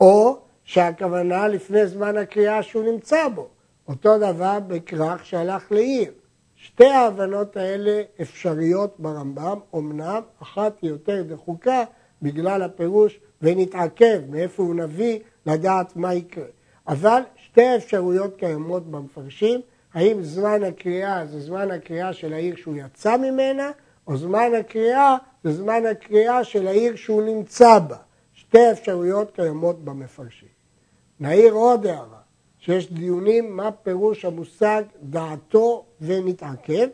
או 0.00 0.38
שהכוונה 0.64 1.48
לפני 1.48 1.86
זמן 1.86 2.16
הקריאה 2.16 2.62
שהוא 2.62 2.84
נמצא 2.84 3.28
בו. 3.28 3.48
אותו 3.88 4.18
דבר 4.18 4.58
בכרך 4.66 5.26
שהלך 5.26 5.72
לעיר. 5.72 6.12
שתי 6.56 6.86
ההבנות 6.86 7.56
האלה 7.56 8.02
אפשריות 8.20 8.94
ברמב"ם, 8.98 9.58
אמנם 9.74 10.20
אחת 10.42 10.72
היא 10.82 10.90
יותר 10.90 11.22
דחוקה 11.22 11.84
בגלל 12.22 12.62
הפירוש 12.62 13.20
ונתעכב 13.42 14.20
מאיפה 14.30 14.62
הוא 14.62 14.74
נביא 14.74 15.18
לדעת 15.46 15.96
מה 15.96 16.14
יקרה. 16.14 16.44
אבל 16.88 17.22
שתי 17.36 17.62
האפשרויות 17.62 18.36
קיימות 18.36 18.90
במפרשים, 18.90 19.60
האם 19.94 20.22
זמן 20.22 20.64
הקריאה 20.64 21.26
זה 21.26 21.40
זמן 21.40 21.70
הקריאה 21.70 22.12
של 22.12 22.32
העיר 22.32 22.56
שהוא 22.56 22.76
יצא 22.76 23.16
ממנה, 23.16 23.70
או 24.06 24.16
זמן 24.16 24.50
הקריאה 24.60 25.16
זה 25.44 25.52
זמן 25.52 25.86
הקריאה 25.90 26.44
של 26.44 26.66
העיר 26.66 26.96
שהוא 26.96 27.22
נמצא 27.22 27.78
בה. 27.78 27.96
שתי 28.48 28.58
האפשרויות 28.58 29.30
קיימות 29.30 29.84
במפרשים. 29.84 30.48
נעיר 31.20 31.52
עוד 31.52 31.86
הערה. 31.86 32.18
שיש 32.58 32.92
דיונים 32.92 33.56
מה 33.56 33.72
פירוש 33.72 34.24
המושג 34.24 34.82
דעתו 35.02 35.84
ונתעכב, 36.00 36.88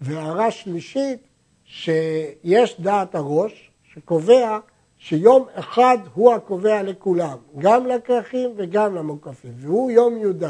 והערה 0.00 0.50
שלישית, 0.50 1.18
שיש 1.64 2.80
דעת 2.80 3.14
הראש 3.14 3.70
שקובע 3.84 4.58
שיום 4.98 5.46
אחד 5.54 5.98
הוא 6.14 6.32
הקובע 6.32 6.82
לכולם, 6.82 7.36
גם 7.58 7.86
לכרכים 7.86 8.50
וגם 8.56 8.94
למוקפים, 8.94 9.52
והוא 9.56 9.90
יום 9.90 10.16
י"ד. 10.16 10.44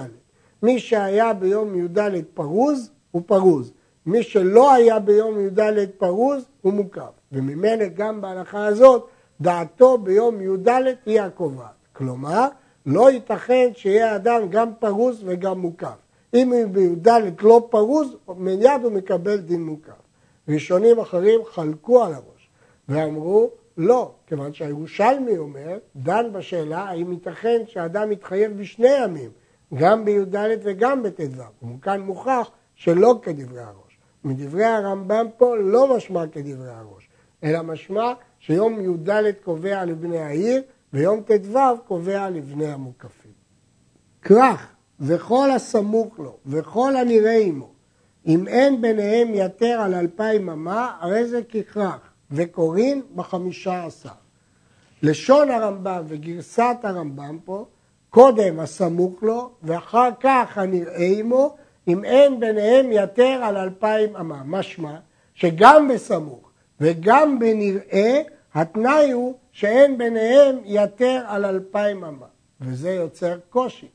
מי 0.62 0.78
שהיה 0.78 1.32
ביום 1.32 1.84
י"ד 1.84 2.24
פרוז, 2.34 2.90
הוא 3.10 3.22
פרוז. 3.26 3.72
מי 4.06 4.22
שלא 4.22 4.74
היה 4.74 4.98
ביום 4.98 5.40
י"ד 5.40 5.90
פרוז, 5.98 6.44
הוא 6.60 6.72
מוקף. 6.72 7.12
וממילא 7.32 7.86
גם 7.86 8.20
בהלכה 8.20 8.66
הזאת, 8.66 9.08
דעתו 9.42 9.98
ביום 9.98 10.40
י"ד 10.40 10.68
היא 11.06 11.20
הקובעת. 11.20 11.70
כלומר, 11.92 12.48
לא 12.86 13.10
ייתכן 13.10 13.70
שיהיה 13.74 14.16
אדם 14.16 14.48
גם 14.50 14.74
פרוז 14.78 15.22
וגם 15.24 15.58
מוקף. 15.58 15.96
אם 16.34 16.52
הוא 16.52 16.66
בי"ד 16.66 17.08
לא 17.42 17.68
פרוז, 17.70 18.16
מיד 18.36 18.80
הוא 18.82 18.92
מקבל 18.92 19.36
דין 19.36 19.62
מוקף. 19.62 19.92
ראשונים 20.48 20.98
אחרים 20.98 21.40
חלקו 21.44 22.04
על 22.04 22.12
הראש 22.14 22.48
ואמרו, 22.88 23.50
לא, 23.76 24.12
כיוון 24.26 24.52
שהירושלמי 24.52 25.38
אומר, 25.38 25.78
דן 25.96 26.32
בשאלה 26.32 26.78
האם 26.78 27.12
ייתכן 27.12 27.62
שאדם 27.66 28.12
יתחייב 28.12 28.58
בשני 28.58 29.04
ימים, 29.04 29.30
גם 29.74 30.04
בי"ד 30.04 30.36
וגם 30.62 31.02
בט"ו. 31.02 31.42
ומכאן 31.62 32.00
מוכח 32.00 32.50
שלא 32.74 33.18
כדברי 33.22 33.60
הראש. 33.60 33.98
מדברי 34.24 34.64
הרמב"ם 34.64 35.26
פה 35.36 35.56
לא 35.56 35.96
משמע 35.96 36.26
כדברי 36.26 36.70
הראש, 36.70 37.08
אלא 37.44 37.62
משמע 37.62 38.12
שיום 38.46 38.80
י"ד 38.80 39.10
קובע 39.44 39.84
לבני 39.84 40.18
העיר 40.18 40.62
ויום 40.92 41.20
ט"ו 41.20 41.58
קובע 41.86 42.30
לבני 42.30 42.66
המוקפים. 42.66 43.32
כרך 44.22 44.66
וכל 45.00 45.50
הסמוך 45.50 46.18
לו 46.18 46.36
וכל 46.46 46.96
הנראה 46.96 47.38
עמו, 47.38 47.70
אם 48.26 48.48
אין 48.48 48.80
ביניהם 48.80 49.28
יתר 49.34 49.80
על 49.80 49.94
אלפיים 49.94 50.50
אמה, 50.50 50.96
הרי 51.00 51.24
זה 51.26 51.42
ככרך, 51.42 52.12
וקוראים 52.30 53.02
בחמישה 53.14 53.84
עשר. 53.84 54.10
לשון 55.02 55.50
הרמב"ם 55.50 56.02
וגרסת 56.08 56.76
הרמב"ם 56.82 57.38
פה, 57.44 57.66
קודם 58.10 58.60
הסמוך 58.60 59.22
לו, 59.22 59.50
ואחר 59.62 60.08
כך 60.20 60.58
הנראה 60.58 61.06
עמו, 61.18 61.56
אם 61.88 62.04
אין 62.04 62.40
ביניהם 62.40 62.86
יתר 62.92 63.40
על 63.42 63.56
אלפיים 63.56 64.16
אמה. 64.16 64.42
משמע 64.44 64.96
שגם 65.34 65.88
בסמוך 65.88 66.51
וגם 66.82 67.38
בנראה, 67.38 68.22
התנאי 68.54 69.10
הוא 69.10 69.34
שאין 69.52 69.98
ביניהם 69.98 70.56
יתר 70.64 71.20
על 71.26 71.44
אלפיים 71.44 72.04
אמה, 72.04 72.26
וזה 72.60 72.90
יוצר 72.90 73.38
קושי, 73.50 73.88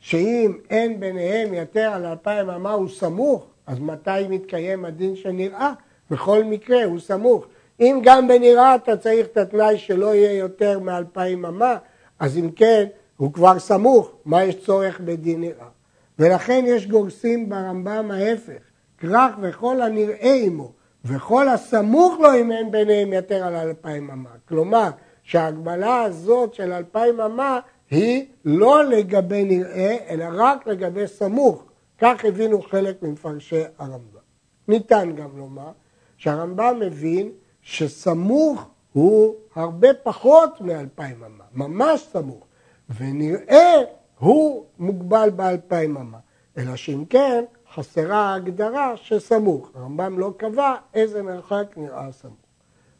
שאם 0.00 0.52
אין 0.70 1.00
ביניהם 1.00 1.54
יתר 1.54 1.90
על 1.92 2.06
אלפיים 2.06 2.50
אמה 2.50 2.72
הוא 2.72 2.88
סמוך, 2.88 3.46
אז 3.66 3.78
מתי 3.78 4.28
מתקיים 4.28 4.84
הדין 4.84 5.16
שנראה? 5.16 5.72
בכל 6.10 6.44
מקרה 6.44 6.84
הוא 6.84 7.00
סמוך. 7.00 7.46
אם 7.80 8.00
גם 8.04 8.28
בנראה 8.28 8.74
אתה 8.74 8.96
צריך 8.96 9.26
את 9.26 9.36
התנאי 9.36 9.78
שלא 9.78 10.14
יהיה 10.14 10.32
יותר 10.32 10.78
מאלפיים 10.78 11.44
אמה, 11.46 11.76
אז 12.18 12.38
אם 12.38 12.50
כן, 12.50 12.84
הוא 13.16 13.32
כבר 13.32 13.58
סמוך, 13.58 14.10
מה 14.24 14.44
יש 14.44 14.64
צורך 14.64 15.00
בדין 15.00 15.40
נראה? 15.40 15.68
ולכן 16.18 16.64
יש 16.66 16.86
גורסים 16.86 17.48
ברמב"ם 17.48 18.10
ההפך, 18.10 18.62
כרך 18.98 19.34
וכל 19.40 19.82
הנראה 19.82 20.34
עמו 20.44 20.72
וכל 21.04 21.48
הסמוך 21.48 22.14
לו 22.20 22.34
אם 22.34 22.52
אין 22.52 22.70
ביניהם 22.70 23.12
יתר 23.12 23.44
על 23.44 23.56
אלפיים 23.56 24.10
אמה. 24.10 24.30
כלומר, 24.48 24.90
שההגבלה 25.22 26.02
הזאת 26.02 26.54
של 26.54 26.72
אלפיים 26.72 27.20
אמה 27.20 27.60
היא 27.90 28.26
לא 28.44 28.84
לגבי 28.84 29.44
נראה, 29.44 29.96
אלא 30.08 30.24
רק 30.32 30.66
לגבי 30.66 31.06
סמוך. 31.06 31.64
כך 31.98 32.24
הבינו 32.24 32.62
חלק 32.62 33.02
ממפרשי 33.02 33.62
הרמב"ם. 33.78 34.22
ניתן 34.68 35.12
גם 35.16 35.38
לומר 35.38 35.70
שהרמב"ם 36.16 36.76
מבין 36.80 37.30
שסמוך 37.62 38.68
הוא 38.92 39.34
הרבה 39.54 39.88
פחות 40.02 40.60
מאלפיים 40.60 41.24
אמה, 41.24 41.44
ממש 41.54 42.00
סמוך, 42.12 42.46
ונראה 42.98 43.74
הוא 44.18 44.64
מוגבל 44.78 45.30
באלפיים 45.30 45.96
אמה, 45.96 46.18
אלא 46.58 46.76
שאם 46.76 47.04
כן 47.10 47.44
חסרה 47.74 48.18
ההגדרה 48.18 48.96
שסמוך. 48.96 49.70
הרמב"ם 49.74 50.18
לא 50.18 50.32
קבע 50.36 50.74
איזה 50.94 51.22
מרחק 51.22 51.74
נראה 51.76 52.12
סמוך. 52.12 52.34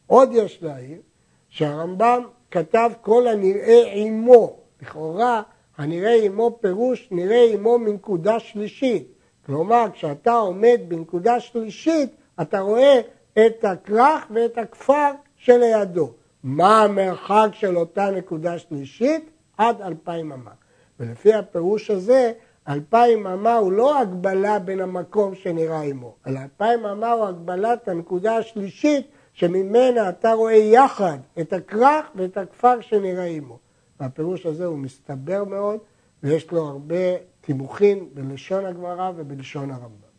עוד 0.07 0.29
יש 0.33 0.63
להעיר 0.63 1.01
שהרמב"ם 1.49 2.23
כתב 2.51 2.91
כל 3.01 3.27
הנראה 3.27 3.91
עמו, 3.93 4.57
לכאורה 4.81 5.41
הנראה 5.77 6.23
עמו 6.23 6.57
פירוש 6.61 7.07
נראה 7.11 7.45
עמו 7.53 7.79
מנקודה 7.79 8.39
שלישית. 8.39 9.07
כלומר, 9.45 9.85
כשאתה 9.93 10.33
עומד 10.33 10.79
בנקודה 10.87 11.39
שלישית, 11.39 12.09
אתה 12.41 12.59
רואה 12.59 13.01
את 13.33 13.65
הכרך 13.65 14.25
ואת 14.33 14.57
הכפר 14.57 15.11
שלידו. 15.35 16.11
מה 16.43 16.83
המרחק 16.83 17.49
של 17.51 17.77
אותה 17.77 18.11
נקודה 18.11 18.59
שלישית? 18.59 19.29
עד 19.57 19.81
אלפיים 19.81 20.31
אמה. 20.31 20.51
ולפי 20.99 21.33
הפירוש 21.33 21.91
הזה, 21.91 22.31
אלפיים 22.67 23.27
אמה 23.27 23.55
הוא 23.55 23.71
לא 23.71 23.99
הגבלה 23.99 24.59
בין 24.59 24.81
המקום 24.81 25.35
שנראה 25.35 25.81
עמו, 25.81 26.15
אלא 26.27 26.39
אלפיים 26.39 26.85
אמה 26.85 27.11
הוא 27.11 27.25
הגבלת 27.25 27.87
הנקודה 27.87 28.37
השלישית 28.37 29.07
שממנה 29.33 30.09
אתה 30.09 30.33
רואה 30.33 30.53
יחד 30.53 31.17
את 31.39 31.53
הכרך 31.53 32.05
ואת 32.15 32.37
הכפר 32.37 32.81
שנראה 32.81 33.25
עמו. 33.25 33.59
והפירוש 33.99 34.45
הזה 34.45 34.65
הוא 34.65 34.77
מסתבר 34.77 35.43
מאוד, 35.43 35.79
ויש 36.23 36.51
לו 36.51 36.67
הרבה 36.67 36.95
תימוכין 37.41 38.09
בלשון 38.13 38.65
הגמרא 38.65 39.11
ובלשון 39.15 39.71
הרמב"ם. 39.71 40.13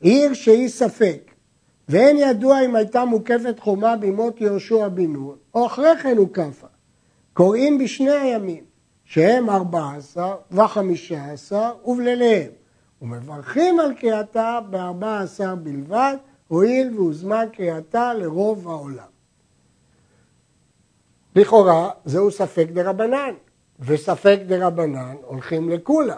עיר 0.00 0.34
שהיא 0.34 0.68
ספק, 0.68 1.30
ואין 1.88 2.16
ידוע 2.16 2.64
אם 2.64 2.76
הייתה 2.76 3.04
מוקפת 3.04 3.58
חומה 3.58 3.96
בימות 3.96 4.40
יהושע 4.40 4.88
בן 4.88 5.12
נון, 5.12 5.36
או 5.54 5.66
אחרי 5.66 5.96
כן 6.02 6.16
הוקפה. 6.16 6.66
קוראים 7.32 7.78
בשני 7.78 8.10
הימים, 8.10 8.64
שהם 9.04 9.50
ארבע 9.50 9.92
עשר 9.96 10.36
וחמישה 10.50 11.32
עשר 11.32 11.72
ובליליהם, 11.84 12.50
ומברכים 13.02 13.80
על 13.80 13.94
קריאתה 13.94 14.60
בארבע 14.70 15.20
עשר 15.20 15.54
בלבד, 15.54 16.16
הואיל 16.48 16.94
והוזמן 16.94 17.46
קריאתה 17.52 18.14
לרוב 18.14 18.68
העולם. 18.68 19.14
לכאורה 21.36 21.90
זהו 22.04 22.30
ספק 22.30 22.66
דה 22.72 22.90
רבנן, 22.90 23.34
וספק 23.80 24.38
דה 24.46 24.66
רבנן 24.66 25.16
הולכים 25.24 25.68
לקולה. 25.68 26.16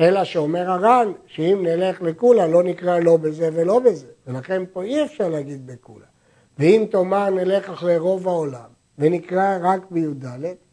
אלא 0.00 0.24
שאומר 0.24 0.70
הר"ן, 0.70 1.12
שאם 1.26 1.58
נלך 1.62 2.02
לקולה 2.02 2.46
לא 2.46 2.62
נקרא 2.62 2.98
לא 2.98 3.16
בזה 3.16 3.50
ולא 3.52 3.78
בזה, 3.78 4.06
ולכן 4.26 4.62
פה 4.72 4.82
אי 4.82 5.04
אפשר 5.04 5.28
להגיד 5.28 5.66
בקולה. 5.66 6.06
ואם 6.58 6.84
תאמר 6.90 7.30
נלך 7.30 7.70
אחרי 7.70 7.98
רוב 7.98 8.28
העולם 8.28 8.70
ונקרא 8.98 9.58
רק 9.62 9.80
בי"ד, 9.90 10.24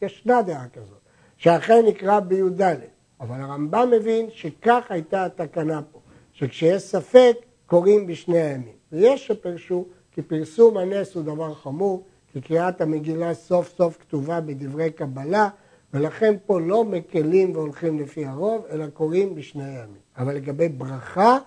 ישנה 0.01 0.41
דעה 0.41 0.67
כזאת, 0.73 1.05
שאכן 1.38 1.86
נקרא 1.88 2.19
בי"ד, 2.19 2.76
אבל 3.19 3.41
הרמב"ם 3.41 3.89
מבין 3.91 4.26
שכך 4.30 4.84
הייתה 4.89 5.26
התקנה 5.26 5.82
פה, 5.91 6.00
שכשיש 6.34 6.82
ספק 6.82 7.38
קוראים 7.65 8.08
בשני 8.08 8.38
הימים. 8.38 8.76
ויש 8.91 9.28
שפרשו 9.28 9.86
כי 10.12 10.21
פרסום 10.21 10.78
הנס 10.78 11.15
הוא 11.15 11.24
דבר 11.24 11.54
חמור, 11.54 12.04
כי 12.32 12.41
קריאת 12.41 12.82
המגילה 12.82 13.34
סוף 13.34 13.74
סוף 13.78 13.98
כתובה 13.98 14.41
בדברי 14.41 14.91
קבלה, 14.91 15.50
ולכן 15.93 16.36
פה 16.45 16.60
לא 16.60 16.84
מקלים 16.84 17.56
והולכים 17.56 18.00
לפי 18.00 18.26
הרוב, 18.26 18.65
אלא 18.69 18.88
קוראים 18.88 19.36
בשני 19.36 19.63
ימים. 19.63 20.06
אבל 20.17 20.36
לגבי 20.36 20.69
ברכה, 20.69 21.38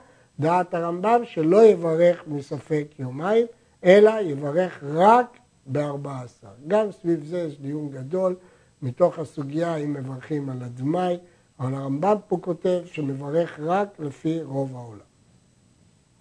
דעת 0.41 0.75
הרמב"ם 0.75 1.21
שלא 1.25 1.65
יברך 1.65 2.25
מספק 2.27 2.87
יומיים, 2.99 3.47
אלא 3.85 4.13
יברך 4.21 4.85
רק 4.95 5.39
בארבע 5.67 6.21
עשר. 6.25 6.49
גם 6.67 6.93
סביב 6.93 7.25
זה 7.25 7.39
יש 7.39 7.61
דיון 7.61 7.91
גדול 7.91 8.37
מתוך 8.83 9.19
הסוגיה 9.19 9.77
אם 9.77 9.93
מברכים 9.93 10.49
על 10.49 10.63
הדמאי, 10.63 11.17
אבל 11.61 11.75
הרמב"ם 11.75 12.17
פה 12.29 12.39
כותב 12.41 12.81
שמברך 12.85 13.61
רק 13.63 13.89
לפי 13.99 14.43
רוב 14.43 14.77
העולם. 14.77 15.09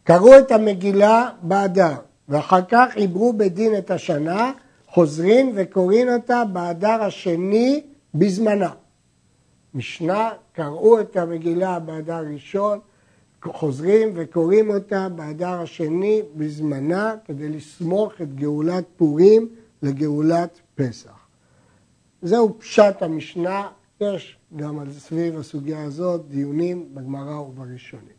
קראו 0.04 0.39
את 0.39 0.52
המגילה 0.52 1.30
באדר, 1.41 1.96
ואחר 2.30 2.62
כך 2.70 2.88
עברו 2.96 3.34
בדין 3.34 3.78
את 3.78 3.91
השנה, 3.91 4.52
חוזרים 4.88 5.52
וקוראים 5.56 6.10
אותה 6.10 6.43
באדר 6.46 7.04
השני 7.04 7.84
בזמנה. 8.13 8.72
משנה, 9.74 10.30
קראו 10.54 11.00
את 11.00 11.17
המגילה 11.17 11.80
באדר 11.80 12.24
ראשון, 12.34 12.80
חוזרים 13.46 14.12
וקוראים 14.15 14.70
אותה 14.70 15.10
באדר 15.10 15.62
השני 15.62 16.22
בזמנה 16.36 17.15
כדי 17.26 17.50
לסמוך 17.50 18.13
את 18.22 18.36
גאולת 18.36 18.84
פורים 18.98 19.50
לגאולת 19.82 20.60
פסח. 20.76 21.16
זהו 22.21 22.60
פשט 22.60 23.01
המשנה, 23.01 23.67
יש 24.01 24.38
גם 24.56 24.80
על 24.80 24.91
סביב 24.91 25.39
הסוגיה 25.39 25.84
הזאת 25.84 26.27
דיונים 26.27 26.89
בגמרא 26.93 27.39
ובראשונים. 27.39 28.17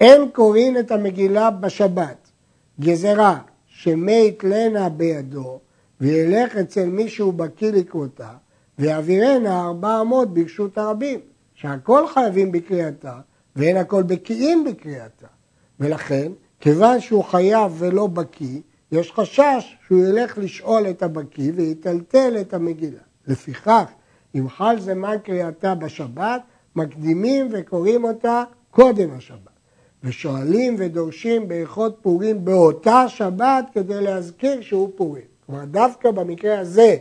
אין 0.00 0.30
קוראים 0.32 0.78
את 0.78 0.90
המגילה 0.90 1.50
בשבת, 1.50 2.30
גזרה 2.80 3.38
שמי 3.66 4.26
יתלנה 4.28 4.88
בידו 4.88 5.60
וילך 6.00 6.56
אצל 6.56 6.86
מישהו 6.86 7.32
בקיא 7.32 7.70
לקרותה 7.70 8.30
ויעבירנה 8.78 9.60
ארבע 9.60 10.00
אמות 10.00 10.34
ברשות 10.34 10.78
הרבים, 10.78 11.20
שהכל 11.54 12.06
חייבים 12.06 12.52
בקריאתה 12.52 13.20
ואין 13.56 13.76
הכל 13.76 14.02
בקיאים 14.02 14.64
בקריאתה. 14.64 15.26
ולכן, 15.80 16.32
כיוון 16.60 17.00
שהוא 17.00 17.24
חייב 17.24 17.72
ולא 17.78 18.06
בקיא, 18.06 18.60
יש 18.92 19.12
חשש 19.12 19.76
שהוא 19.86 20.04
ילך 20.04 20.38
לשאול 20.38 20.90
את 20.90 21.02
הבקיא 21.02 21.52
ויטלטל 21.54 22.36
את 22.40 22.54
המגילה. 22.54 23.00
לפיכך, 23.26 23.84
אם 24.34 24.48
חל 24.48 24.80
זמן 24.80 25.16
קריאתה 25.24 25.74
בשבת, 25.74 26.42
מקדימים 26.76 27.48
וקוראים 27.52 28.04
אותה 28.04 28.44
קודם 28.70 29.10
השבת. 29.16 29.58
ושואלים 30.04 30.76
ודורשים 30.78 31.48
בהלכות 31.48 31.98
פורים 32.02 32.44
באותה 32.44 33.08
שבת 33.08 33.64
כדי 33.72 34.00
להזכיר 34.00 34.60
שהוא 34.60 34.90
פורים. 34.96 35.24
כלומר, 35.46 35.64
דווקא 35.64 36.10
במקרה 36.10 36.58
הזה 36.58 36.96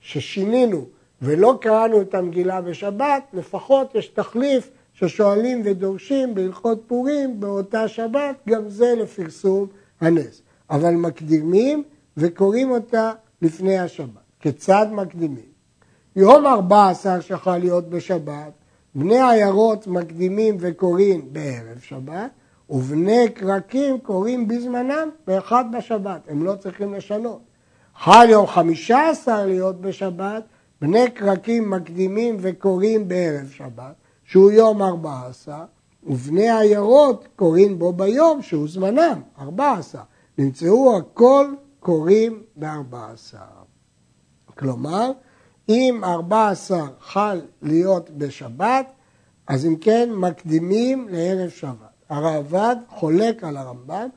ששינינו 0.00 0.86
ולא 1.22 1.58
קראנו 1.60 2.00
את 2.00 2.14
המגילה 2.14 2.60
בשבת, 2.60 3.22
לפחות 3.32 3.94
יש 3.94 4.08
תחליף 4.08 4.70
ששואלים 4.92 5.62
ודורשים 5.64 6.34
בהלכות 6.34 6.82
פורים 6.86 7.40
באותה 7.40 7.88
שבת, 7.88 8.36
גם 8.48 8.68
זה 8.68 8.94
לפרסום 8.98 9.66
הנס. 10.00 10.42
אבל 10.70 10.94
מקדימים 10.94 11.82
וקוראים 12.16 12.70
אותה 12.70 13.12
לפני 13.42 13.78
השבת. 13.78 14.22
כיצד 14.40 14.86
מקדימים? 14.92 15.52
יום 16.16 16.46
14 16.46 17.20
שיכול 17.20 17.56
להיות 17.56 17.88
בשבת, 17.88 18.52
בני 18.94 19.22
עיירות 19.22 19.86
מקדימים 19.86 20.56
וקוראים 20.60 21.28
בערב 21.32 21.78
שבת, 21.82 22.30
ובני 22.70 23.28
קרקים 23.34 23.98
קוראים 23.98 24.48
בזמנם 24.48 25.08
באחד 25.26 25.64
בשבת, 25.78 26.20
הם 26.28 26.44
לא 26.44 26.54
צריכים 26.54 26.94
לשנות. 26.94 27.40
חל 27.98 28.26
יום 28.30 28.46
חמישה 28.46 29.10
עשר 29.10 29.46
להיות 29.46 29.80
בשבת, 29.80 30.42
בני 30.80 31.10
קרקים 31.10 31.70
מקדימים 31.70 32.36
וקוראים 32.40 33.08
בערב 33.08 33.48
שבת, 33.50 33.94
שהוא 34.24 34.50
יום 34.50 34.82
ארבע 34.82 35.20
עשר, 35.28 35.64
ובני 36.02 36.50
עיירות 36.50 37.28
קוראים 37.36 37.78
בו 37.78 37.92
ביום 37.92 38.42
שהוא 38.42 38.68
זמנם, 38.68 39.20
ארבע 39.38 39.72
עשר. 39.72 40.02
נמצאו 40.38 40.96
הכל 40.96 41.46
קוראים 41.80 42.42
בארבע 42.56 43.10
עשר. 43.12 43.38
כלומר, 44.58 45.12
אם 45.68 46.00
ארבע 46.04 46.48
עשר 46.48 46.84
חל 47.00 47.40
להיות 47.62 48.10
בשבת, 48.10 48.92
אז 49.46 49.66
אם 49.66 49.76
כן 49.76 50.10
מקדימים 50.12 51.08
לערב 51.10 51.50
שבת. 51.50 51.92
הרעב"ד 52.08 52.76
חולק 52.88 53.44
על 53.44 53.56
הרמב"ם 53.56 54.08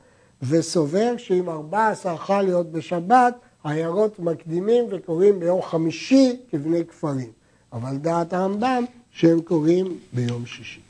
וסובר 0.42 1.16
שאם 1.16 1.48
ארבע 1.48 1.88
עשר 1.88 2.16
חל 2.16 2.42
להיות 2.42 2.72
בשבת, 2.72 3.34
עיירות 3.64 4.18
מקדימים 4.18 4.84
וקוראים 4.90 5.40
ביום 5.40 5.62
חמישי 5.62 6.36
כבני 6.50 6.84
כפרים. 6.84 7.30
אבל 7.72 7.96
דעת 7.96 8.32
הרמב"ם 8.32 8.84
שהם 9.10 9.40
קוראים 9.40 9.98
ביום 10.12 10.46
שישי. 10.46 10.85